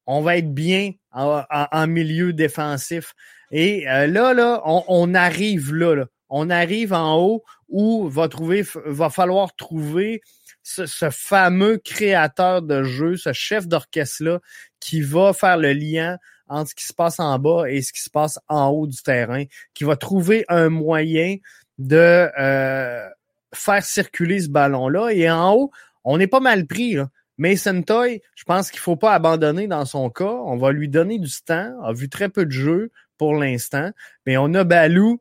on 0.06 0.22
va 0.22 0.38
être 0.38 0.52
bien 0.52 0.92
en, 1.12 1.86
milieu 1.86 2.32
défensif. 2.32 3.14
Et 3.50 3.88
euh, 3.88 4.06
là, 4.06 4.32
là, 4.32 4.62
on, 4.64 5.14
arrive 5.14 5.74
là, 5.74 6.06
On 6.30 6.48
arrive 6.48 6.92
en 6.94 7.18
haut 7.18 7.44
où 7.68 8.08
va 8.08 8.28
trouver, 8.28 8.64
va 8.86 9.10
falloir 9.10 9.54
trouver 9.56 10.22
ce, 10.62 10.86
ce 10.86 11.10
fameux 11.10 11.78
créateur 11.78 12.62
de 12.62 12.82
jeu, 12.82 13.16
ce 13.16 13.32
chef 13.32 13.66
d'orchestre-là, 13.66 14.40
qui 14.80 15.02
va 15.02 15.32
faire 15.32 15.58
le 15.58 15.72
lien 15.72 16.16
entre 16.48 16.70
ce 16.70 16.74
qui 16.74 16.86
se 16.86 16.92
passe 16.92 17.20
en 17.20 17.38
bas 17.38 17.64
et 17.68 17.82
ce 17.82 17.92
qui 17.92 18.00
se 18.00 18.10
passe 18.10 18.38
en 18.48 18.68
haut 18.68 18.86
du 18.86 19.02
terrain, 19.02 19.44
qui 19.74 19.84
va 19.84 19.96
trouver 19.96 20.44
un 20.48 20.68
moyen 20.68 21.36
de 21.78 22.28
euh, 22.38 23.08
faire 23.54 23.84
circuler 23.84 24.40
ce 24.40 24.48
ballon-là. 24.48 25.10
Et 25.10 25.30
en 25.30 25.54
haut, 25.54 25.70
on 26.04 26.20
est 26.20 26.26
pas 26.26 26.40
mal 26.40 26.66
pris. 26.66 26.94
Là. 26.94 27.08
Mason 27.38 27.84
je 27.88 28.44
pense 28.44 28.70
qu'il 28.70 28.80
faut 28.80 28.96
pas 28.96 29.14
abandonner 29.14 29.68
dans 29.68 29.84
son 29.84 30.10
cas. 30.10 30.24
On 30.24 30.56
va 30.56 30.72
lui 30.72 30.88
donner 30.88 31.18
du 31.18 31.30
temps. 31.44 31.72
A 31.84 31.92
vu 31.92 32.08
très 32.08 32.28
peu 32.28 32.44
de 32.44 32.50
jeux 32.50 32.90
pour 33.16 33.34
l'instant. 33.34 33.90
Mais 34.26 34.36
on 34.36 34.52
a 34.54 34.64
Balou. 34.64 35.20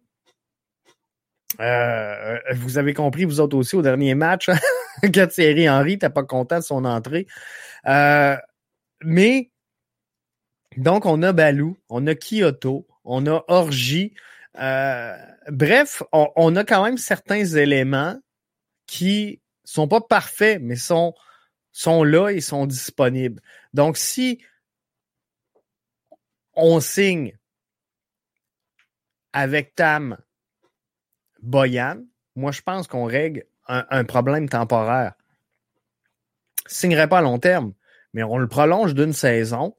Euh, 1.59 2.37
vous 2.55 2.77
avez 2.77 2.93
compris, 2.93 3.25
vous 3.25 3.39
autres 3.39 3.55
aussi, 3.55 3.75
au 3.75 3.81
dernier 3.81 4.15
match, 4.15 4.49
que 5.01 5.25
Thierry 5.25 5.69
Henry 5.69 5.93
n'était 5.93 6.09
pas 6.09 6.23
content 6.23 6.57
de 6.57 6.63
son 6.63 6.85
entrée. 6.85 7.27
Euh, 7.87 8.35
mais 9.03 9.51
donc, 10.77 11.07
on 11.07 11.23
a 11.23 11.33
Balou, 11.33 11.75
on 11.89 12.05
a 12.05 12.13
Kyoto, 12.13 12.87
on 13.03 13.25
a 13.25 13.43
Orgy. 13.47 14.13
Euh, 14.59 15.17
bref, 15.49 16.03
on, 16.11 16.55
a 16.55 16.63
quand 16.63 16.83
même 16.83 16.99
certains 16.99 17.45
éléments 17.45 18.19
qui 18.85 19.41
sont 19.63 19.87
pas 19.87 20.01
parfaits, 20.01 20.61
mais 20.61 20.75
sont, 20.75 21.15
sont 21.71 22.03
là 22.03 22.29
et 22.29 22.41
sont 22.41 22.67
disponibles. 22.67 23.41
Donc, 23.73 23.97
si 23.97 24.39
on 26.53 26.79
signe 26.79 27.35
avec 29.33 29.73
Tam 29.73 30.17
Boyan, 31.41 32.03
moi, 32.35 32.51
je 32.51 32.61
pense 32.61 32.87
qu'on 32.87 33.05
règle 33.05 33.45
un, 33.67 33.85
un, 33.89 34.03
problème 34.03 34.47
temporaire. 34.47 35.13
Signerait 36.67 37.09
pas 37.09 37.19
à 37.19 37.21
long 37.21 37.39
terme, 37.39 37.73
mais 38.13 38.21
on 38.21 38.37
le 38.37 38.47
prolonge 38.47 38.93
d'une 38.93 39.13
saison 39.13 39.75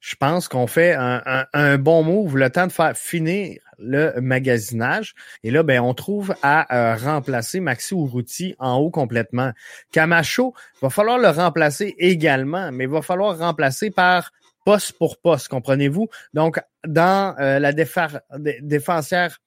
je 0.00 0.16
pense 0.16 0.48
qu'on 0.48 0.66
fait 0.66 0.94
un, 0.94 1.78
bon 1.78 2.02
move, 2.02 2.36
le 2.36 2.50
temps 2.50 2.66
de 2.66 2.72
faire 2.72 2.96
finir 2.96 3.58
le 3.78 4.18
magasinage. 4.20 5.14
Et 5.42 5.50
là, 5.50 5.62
ben, 5.62 5.80
on 5.80 5.94
trouve 5.94 6.34
à 6.42 6.96
remplacer 6.96 7.60
Maxi 7.60 7.94
Urruti 7.94 8.54
en 8.58 8.76
haut 8.76 8.90
complètement. 8.90 9.52
Camacho, 9.92 10.54
va 10.80 10.90
falloir 10.90 11.18
le 11.18 11.28
remplacer 11.28 11.94
également, 11.98 12.72
mais 12.72 12.84
il 12.84 12.90
va 12.90 13.02
falloir 13.02 13.38
remplacer 13.38 13.90
par 13.90 14.32
poste 14.64 14.92
pour 14.92 15.18
poste, 15.18 15.48
comprenez-vous? 15.48 16.08
Donc, 16.34 16.60
dans 16.86 17.36
la 17.38 17.72
défensière 17.72 19.38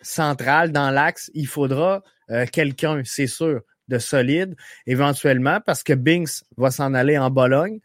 centrale, 0.00 0.72
dans 0.72 0.90
l'axe, 0.90 1.30
il 1.34 1.46
faudra 1.46 2.02
quelqu'un, 2.52 3.02
c'est 3.04 3.26
sûr, 3.26 3.60
de 3.88 3.98
solide, 3.98 4.54
éventuellement, 4.86 5.60
parce 5.64 5.82
que 5.82 5.94
Binks 5.94 6.44
va 6.56 6.70
s'en 6.70 6.94
aller 6.94 7.18
en 7.18 7.30
Bologne 7.30 7.80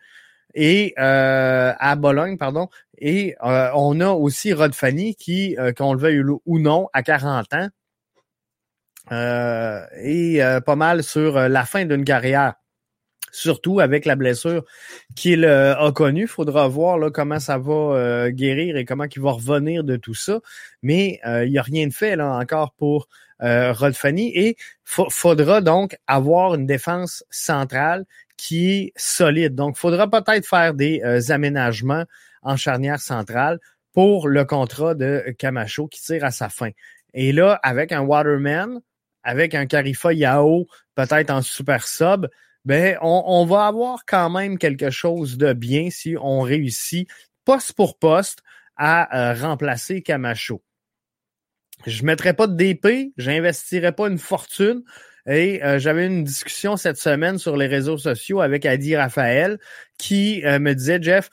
et 0.53 0.93
euh, 0.99 1.73
à 1.77 1.95
Bologne, 1.95 2.37
pardon. 2.37 2.69
Et 2.97 3.35
euh, 3.43 3.69
on 3.75 3.99
a 3.99 4.09
aussi 4.09 4.53
Rod 4.53 4.73
Fanny 4.73 5.15
qui, 5.15 5.57
euh, 5.57 5.73
qu'on 5.73 5.93
le 5.93 5.99
veuille 5.99 6.23
ou 6.45 6.59
non, 6.59 6.89
à 6.93 7.03
40 7.03 7.53
ans, 7.53 7.69
et 9.11 10.39
pas 10.65 10.75
mal 10.75 11.03
sur 11.03 11.37
la 11.37 11.65
fin 11.65 11.85
d'une 11.85 12.05
carrière. 12.05 12.53
Surtout 13.31 13.79
avec 13.79 14.05
la 14.05 14.15
blessure 14.15 14.63
qu'il 15.15 15.43
a 15.43 15.91
connue. 15.91 16.27
Faudra 16.27 16.67
voir 16.67 16.99
là, 16.99 17.09
comment 17.09 17.39
ça 17.39 17.57
va 17.57 18.29
guérir 18.31 18.77
et 18.77 18.85
comment 18.85 19.05
il 19.13 19.21
va 19.21 19.31
revenir 19.31 19.83
de 19.83 19.97
tout 19.97 20.13
ça. 20.13 20.39
Mais 20.83 21.19
il 21.25 21.49
n'y 21.49 21.57
a 21.57 21.63
rien 21.63 21.87
de 21.87 21.93
fait 21.93 22.15
là 22.15 22.37
encore 22.37 22.73
pour 22.73 23.09
euh, 23.43 23.73
Rod 23.73 23.93
Fanny. 23.93 24.31
Et 24.35 24.55
faudra 24.85 25.61
donc 25.61 25.97
avoir 26.07 26.55
une 26.55 26.65
défense 26.65 27.25
centrale 27.29 28.05
qui 28.43 28.71
est 28.71 28.93
solide. 28.97 29.55
Donc, 29.55 29.77
faudra 29.77 30.09
peut-être 30.09 30.45
faire 30.45 30.73
des 30.73 31.01
euh, 31.05 31.21
aménagements 31.29 32.03
en 32.41 32.57
charnière 32.57 32.99
centrale 32.99 33.57
pour 33.93 34.27
le 34.27 34.43
contrat 34.43 34.95
de 34.95 35.33
Camacho 35.37 35.87
qui 35.87 36.01
tire 36.01 36.25
à 36.25 36.31
sa 36.31 36.49
fin. 36.49 36.71
Et 37.13 37.31
là, 37.31 37.57
avec 37.63 37.93
un 37.93 38.01
Waterman, 38.01 38.81
avec 39.23 39.55
un 39.55 39.65
Carifa 39.65 40.11
Yao, 40.11 40.67
peut-être 40.95 41.29
en 41.29 41.41
super 41.41 41.87
sub, 41.87 42.27
ben, 42.65 42.97
on, 43.01 43.45
va 43.45 43.67
avoir 43.67 44.03
quand 44.05 44.29
même 44.29 44.57
quelque 44.57 44.89
chose 44.89 45.37
de 45.37 45.53
bien 45.53 45.89
si 45.89 46.17
on 46.19 46.41
réussit 46.41 47.07
poste 47.45 47.71
pour 47.71 47.97
poste 47.97 48.39
à 48.75 49.31
euh, 49.31 49.33
remplacer 49.35 50.01
Camacho. 50.01 50.61
Je 51.85 52.03
mettrais 52.03 52.33
pas 52.33 52.47
de 52.47 52.55
DP, 52.55 53.13
j'investirais 53.15 53.93
pas 53.93 54.09
une 54.09 54.17
fortune. 54.17 54.83
Et 55.27 55.63
euh, 55.63 55.79
j'avais 55.79 56.05
une 56.05 56.23
discussion 56.23 56.75
cette 56.75 56.97
semaine 56.97 57.37
sur 57.37 57.55
les 57.55 57.67
réseaux 57.67 57.97
sociaux 57.97 58.41
avec 58.41 58.65
Adi 58.65 58.95
Raphaël 58.95 59.57
qui 59.97 60.43
euh, 60.45 60.59
me 60.59 60.73
disait, 60.73 61.01
Jeff, 61.01 61.29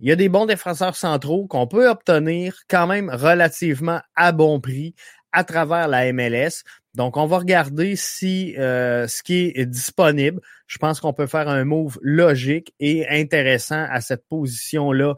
il 0.00 0.08
y 0.08 0.12
a 0.12 0.16
des 0.16 0.28
bons 0.28 0.46
défenseurs 0.46 0.96
centraux 0.96 1.46
qu'on 1.46 1.66
peut 1.66 1.88
obtenir 1.88 2.56
quand 2.68 2.86
même 2.86 3.10
relativement 3.10 4.00
à 4.16 4.32
bon 4.32 4.60
prix 4.60 4.94
à 5.32 5.44
travers 5.44 5.88
la 5.88 6.12
MLS. 6.12 6.64
Donc, 6.94 7.16
on 7.16 7.26
va 7.26 7.38
regarder 7.38 7.96
si 7.96 8.56
euh, 8.58 9.06
ce 9.06 9.22
qui 9.22 9.52
est 9.54 9.66
disponible. 9.66 10.40
Je 10.66 10.78
pense 10.78 11.00
qu'on 11.00 11.12
peut 11.12 11.26
faire 11.26 11.48
un 11.48 11.64
move 11.64 11.98
logique 12.02 12.74
et 12.80 13.08
intéressant 13.08 13.86
à 13.90 14.00
cette 14.00 14.26
position-là 14.28 15.14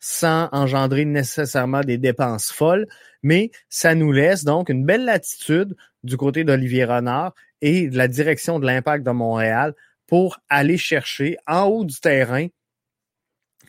sans 0.00 0.50
engendrer 0.52 1.06
nécessairement 1.06 1.80
des 1.80 1.96
dépenses 1.96 2.52
folles, 2.52 2.86
mais 3.22 3.50
ça 3.70 3.94
nous 3.94 4.12
laisse 4.12 4.44
donc 4.44 4.68
une 4.68 4.84
belle 4.84 5.06
latitude 5.06 5.74
du 6.02 6.18
côté 6.18 6.44
d'Olivier 6.44 6.84
Renard 6.84 7.32
et 7.64 7.88
de 7.88 7.96
la 7.96 8.08
direction 8.08 8.58
de 8.58 8.66
l'impact 8.66 9.06
de 9.06 9.10
Montréal 9.10 9.74
pour 10.06 10.38
aller 10.50 10.76
chercher 10.76 11.38
en 11.46 11.64
haut 11.64 11.86
du 11.86 11.98
terrain 11.98 12.48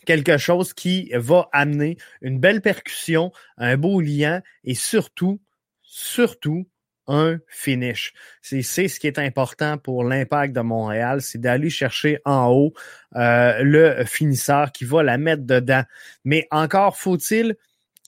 quelque 0.06 0.38
chose 0.38 0.74
qui 0.74 1.10
va 1.14 1.48
amener 1.54 1.98
une 2.22 2.38
belle 2.38 2.62
percussion, 2.62 3.32
un 3.58 3.78
beau 3.78 4.02
lien 4.02 4.42
et 4.66 4.76
surtout, 4.76 5.42
surtout, 5.82 6.68
un 7.08 7.38
finish. 7.48 8.14
C'est 8.42 8.64
ce 8.64 9.00
qui 9.00 9.08
est 9.08 9.18
important 9.18 9.78
pour 9.78 10.04
l'impact 10.04 10.54
de 10.54 10.62
Montréal, 10.62 11.22
c'est 11.22 11.40
d'aller 11.40 11.70
chercher 11.70 12.20
en 12.26 12.50
haut 12.50 12.74
euh, 13.16 13.64
le 13.64 14.04
finisseur 14.04 14.74
qui 14.74 14.84
va 14.84 15.04
la 15.04 15.18
mettre 15.18 15.44
dedans. 15.44 15.84
Mais 16.26 16.50
encore 16.52 16.98
faut-il 16.98 17.56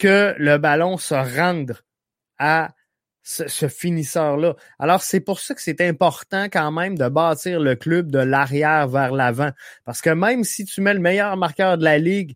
que 0.01 0.35
le 0.37 0.57
ballon 0.57 0.97
se 0.97 1.13
rende 1.13 1.77
à 2.39 2.73
ce, 3.27 3.67
finisseur-là. 3.67 4.55
Alors, 4.79 5.01
c'est 5.01 5.19
pour 5.19 5.41
ça 5.41 5.53
que 5.53 5.61
c'est 5.61 5.81
important 5.81 6.45
quand 6.45 6.71
même 6.71 6.97
de 6.97 7.09
bâtir 7.09 7.59
le 7.59 7.75
club 7.75 8.09
de 8.09 8.19
l'arrière 8.19 8.87
vers 8.87 9.11
l'avant. 9.11 9.51
Parce 9.83 10.01
que 10.01 10.09
même 10.09 10.45
si 10.45 10.63
tu 10.63 10.79
mets 10.79 10.93
le 10.93 11.01
meilleur 11.01 11.35
marqueur 11.35 11.77
de 11.77 11.83
la 11.83 11.97
ligue 11.97 12.35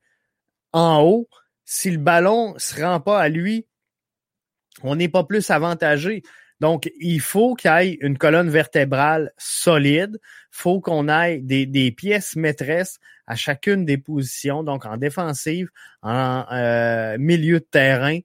en 0.74 1.02
haut, 1.02 1.30
si 1.64 1.92
le 1.92 1.98
ballon 1.98 2.56
se 2.58 2.82
rend 2.82 3.00
pas 3.00 3.22
à 3.22 3.30
lui, 3.30 3.66
on 4.84 4.96
n'est 4.98 5.08
pas 5.08 5.24
plus 5.24 5.50
avantagé. 5.50 6.24
Donc, 6.60 6.92
il 7.00 7.22
faut 7.22 7.56
qu'il 7.56 7.72
y 7.72 7.74
ait 7.74 7.98
une 8.02 8.18
colonne 8.18 8.50
vertébrale 8.50 9.32
solide. 9.38 10.20
Faut 10.52 10.82
qu'on 10.82 11.08
ait 11.08 11.40
des, 11.40 11.92
pièces 11.92 12.36
maîtresses 12.36 13.00
à 13.28 13.36
chacune 13.36 13.86
des 13.86 13.98
positions, 13.98 14.62
donc 14.62 14.86
en 14.86 14.98
défensive, 14.98 15.70
en 16.02 16.46
euh, 16.52 17.18
milieu 17.18 17.62
de 17.62 17.66
terrain, 17.66 18.20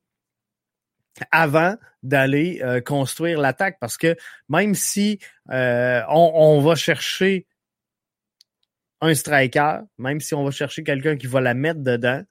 avant 1.30 1.76
d'aller 2.02 2.60
euh, 2.62 2.80
construire 2.80 3.40
l'attaque. 3.40 3.78
Parce 3.80 3.96
que 3.96 4.16
même 4.48 4.74
si 4.74 5.18
euh, 5.50 6.02
on, 6.08 6.60
va 6.60 6.74
chercher 6.74 7.46
un 9.00 9.14
striker, 9.14 9.80
même 9.98 10.20
si 10.20 10.34
on 10.34 10.44
va 10.44 10.50
chercher 10.50 10.82
quelqu'un 10.82 11.16
qui 11.16 11.26
va 11.26 11.40
la 11.40 11.54
mettre 11.54 11.80
dedans, 11.80 12.22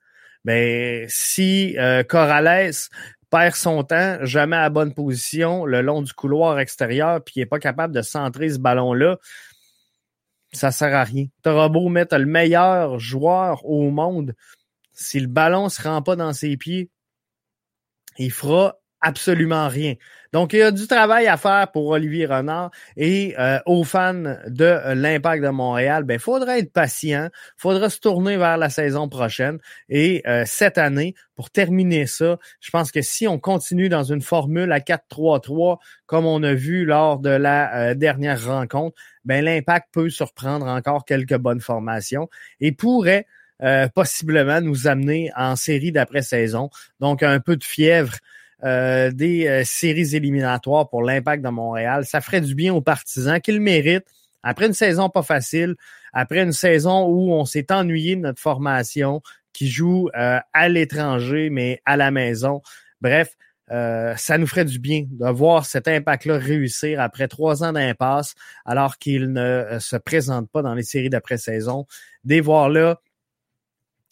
ben 0.43 1.05
si 1.09 1.75
Corrales 2.07 2.89
perd 3.29 3.55
son 3.55 3.83
temps, 3.83 4.17
jamais 4.21 4.55
à 4.55 4.69
bonne 4.69 4.93
position 4.93 5.65
le 5.65 5.81
long 5.81 6.01
du 6.01 6.13
couloir 6.13 6.59
extérieur, 6.59 7.23
puis 7.23 7.33
il 7.35 7.39
n'est 7.39 7.45
pas 7.45 7.59
capable 7.59 7.93
de 7.93 8.01
centrer 8.01 8.49
ce 8.49 8.59
ballon-là, 8.59 9.17
ça 10.53 10.71
sert 10.71 10.95
à 10.95 11.03
rien. 11.03 11.25
T'auras 11.43 11.69
beau 11.69 11.89
mettre 11.89 12.17
le 12.17 12.25
meilleur 12.25 12.99
joueur 12.99 13.65
au 13.65 13.89
monde, 13.89 14.35
si 14.93 15.19
le 15.19 15.27
ballon 15.27 15.69
se 15.69 15.81
rend 15.81 16.01
pas 16.01 16.15
dans 16.15 16.33
ses 16.33 16.55
pieds, 16.55 16.89
il 18.17 18.31
fera 18.31 18.77
absolument 19.01 19.67
rien. 19.67 19.93
Donc, 20.33 20.51
il 20.51 20.59
y 20.59 20.61
a 20.63 20.71
du 20.71 20.87
travail 20.87 21.27
à 21.27 21.37
faire 21.37 21.71
pour 21.71 21.87
Olivier 21.87 22.25
Renard 22.25 22.71
et 22.97 23.35
euh, 23.39 23.59
aux 23.65 23.83
fans 23.83 24.35
de 24.47 24.93
l'Impact 24.93 25.43
de 25.43 25.49
Montréal, 25.49 26.03
ben 26.03 26.19
faudra 26.19 26.57
être 26.57 26.73
patient, 26.73 27.29
faudra 27.55 27.89
se 27.89 27.99
tourner 27.99 28.35
vers 28.35 28.57
la 28.57 28.69
saison 28.69 29.07
prochaine 29.07 29.59
et 29.89 30.23
euh, 30.27 30.43
cette 30.45 30.77
année 30.77 31.13
pour 31.35 31.51
terminer 31.51 32.07
ça, 32.07 32.37
je 32.59 32.71
pense 32.71 32.91
que 32.91 33.01
si 33.01 33.27
on 33.27 33.39
continue 33.39 33.89
dans 33.89 34.03
une 34.03 34.21
formule 34.21 34.71
à 34.71 34.79
4-3-3 34.79 35.77
comme 36.05 36.25
on 36.25 36.41
a 36.43 36.53
vu 36.53 36.83
lors 36.83 37.19
de 37.19 37.29
la 37.29 37.91
euh, 37.91 37.93
dernière 37.93 38.43
rencontre, 38.43 38.97
ben 39.23 39.45
l'Impact 39.45 39.87
peut 39.91 40.09
surprendre 40.09 40.65
encore 40.65 41.05
quelques 41.05 41.37
bonnes 41.37 41.61
formations 41.61 42.27
et 42.59 42.71
pourrait 42.71 43.25
possiblement 43.93 44.61
nous 44.61 44.87
amener 44.87 45.31
en 45.35 45.55
série 45.55 45.91
d'après-saison. 45.91 46.69
Donc 46.99 47.23
un 47.23 47.39
peu 47.39 47.55
de 47.55 47.63
fièvre 47.63 48.17
euh, 48.63 49.11
des 49.11 49.47
euh, 49.47 49.63
séries 49.65 50.15
éliminatoires 50.15 50.89
pour 50.89 51.03
l'impact 51.03 51.43
de 51.43 51.49
Montréal. 51.49 52.05
Ça 52.05 52.21
ferait 52.21 52.39
du 52.39 52.55
bien 52.55 52.73
aux 52.73 52.81
partisans 52.81 53.39
qui 53.41 53.51
le 53.51 53.59
méritent. 53.59 54.07
Après 54.43 54.65
une 54.65 54.73
saison 54.73 55.09
pas 55.09 55.23
facile, 55.23 55.75
après 56.13 56.41
une 56.41 56.53
saison 56.53 57.05
où 57.05 57.33
on 57.33 57.43
s'est 57.43 57.71
ennuyé 57.71 58.15
de 58.15 58.21
notre 58.21 58.39
formation, 58.39 59.21
qui 59.51 59.67
joue 59.67 60.09
euh, 60.17 60.39
à 60.53 60.69
l'étranger, 60.69 61.49
mais 61.49 61.81
à 61.85 61.97
la 61.97 62.11
maison. 62.11 62.61
Bref, 63.01 63.35
ça 63.67 64.37
nous 64.37 64.45
ferait 64.47 64.65
du 64.65 64.77
bien 64.77 65.05
de 65.09 65.27
voir 65.29 65.65
cet 65.65 65.87
impact-là 65.87 66.37
réussir 66.37 67.01
après 67.01 67.27
trois 67.27 67.63
ans 67.63 67.73
d'impasse, 67.73 68.35
alors 68.63 68.97
qu'il 68.99 69.33
ne 69.33 69.77
se 69.79 69.95
présente 69.95 70.49
pas 70.51 70.61
dans 70.61 70.75
les 70.75 70.83
séries 70.83 71.09
d'après-saison. 71.09 71.87
Des 72.23 72.41
voir 72.41 72.69
là 72.69 72.99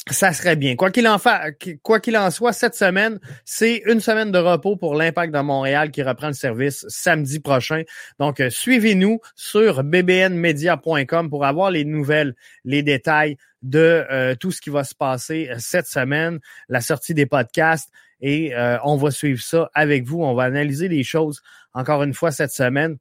ça 0.09 0.33
serait 0.33 0.57
bien. 0.57 0.75
Quoi 0.75 0.91
qu'il 0.91 1.07
en 1.07 2.31
soit, 2.31 2.53
cette 2.53 2.75
semaine, 2.75 3.19
c'est 3.45 3.81
une 3.85 4.01
semaine 4.01 4.31
de 4.31 4.37
repos 4.37 4.75
pour 4.75 4.95
l'Impact 4.95 5.33
de 5.33 5.39
Montréal 5.39 5.91
qui 5.91 6.03
reprend 6.03 6.27
le 6.27 6.33
service 6.33 6.85
samedi 6.89 7.39
prochain. 7.39 7.83
Donc, 8.19 8.41
euh, 8.41 8.49
suivez-nous 8.49 9.21
sur 9.35 9.83
bbnmedia.com 9.83 11.29
pour 11.29 11.45
avoir 11.45 11.71
les 11.71 11.85
nouvelles, 11.85 12.35
les 12.65 12.83
détails 12.83 13.37
de 13.61 14.05
euh, 14.11 14.35
tout 14.35 14.51
ce 14.51 14.59
qui 14.59 14.69
va 14.69 14.83
se 14.83 14.93
passer 14.93 15.47
euh, 15.49 15.55
cette 15.59 15.87
semaine, 15.87 16.39
la 16.67 16.81
sortie 16.81 17.13
des 17.13 17.25
podcasts 17.25 17.89
et 18.25 18.53
on 18.85 18.95
va 18.95 19.11
suivre 19.11 19.41
ça 19.41 19.69
avec 19.73 20.05
vous. 20.05 20.23
On 20.23 20.33
va 20.33 20.43
analyser 20.43 20.87
les 20.87 21.03
choses 21.03 21.41
encore 21.73 22.03
une 22.03 22.13
fois 22.13 22.31
cette 22.31 22.53
semaine 22.53 22.97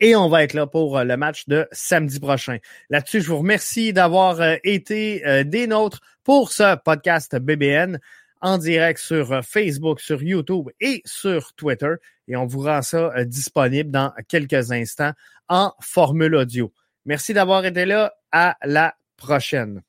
et 0.00 0.16
on 0.16 0.28
va 0.28 0.42
être 0.42 0.54
là 0.54 0.66
pour 0.66 0.98
euh, 0.98 1.04
le 1.04 1.16
match 1.16 1.46
de 1.46 1.68
samedi 1.72 2.18
prochain. 2.18 2.58
Là-dessus, 2.88 3.20
je 3.20 3.28
vous 3.28 3.38
remercie 3.38 3.92
d'avoir 3.92 4.40
euh, 4.40 4.56
été 4.64 5.26
euh, 5.26 5.44
des 5.44 5.66
nôtres 5.66 6.00
pour 6.24 6.52
ce 6.52 6.76
podcast 6.76 7.36
BBN 7.36 7.98
en 8.40 8.56
direct 8.56 8.98
sur 8.98 9.44
Facebook, 9.44 10.00
sur 10.00 10.22
YouTube 10.22 10.68
et 10.80 11.02
sur 11.04 11.52
Twitter. 11.54 11.94
Et 12.26 12.36
on 12.36 12.46
vous 12.46 12.62
rend 12.62 12.80
ça 12.80 13.12
disponible 13.24 13.90
dans 13.90 14.12
quelques 14.28 14.72
instants 14.72 15.12
en 15.48 15.72
formule 15.80 16.34
audio. 16.34 16.72
Merci 17.04 17.34
d'avoir 17.34 17.64
été 17.66 17.84
là. 17.84 18.14
À 18.32 18.56
la 18.64 18.94
prochaine. 19.16 19.82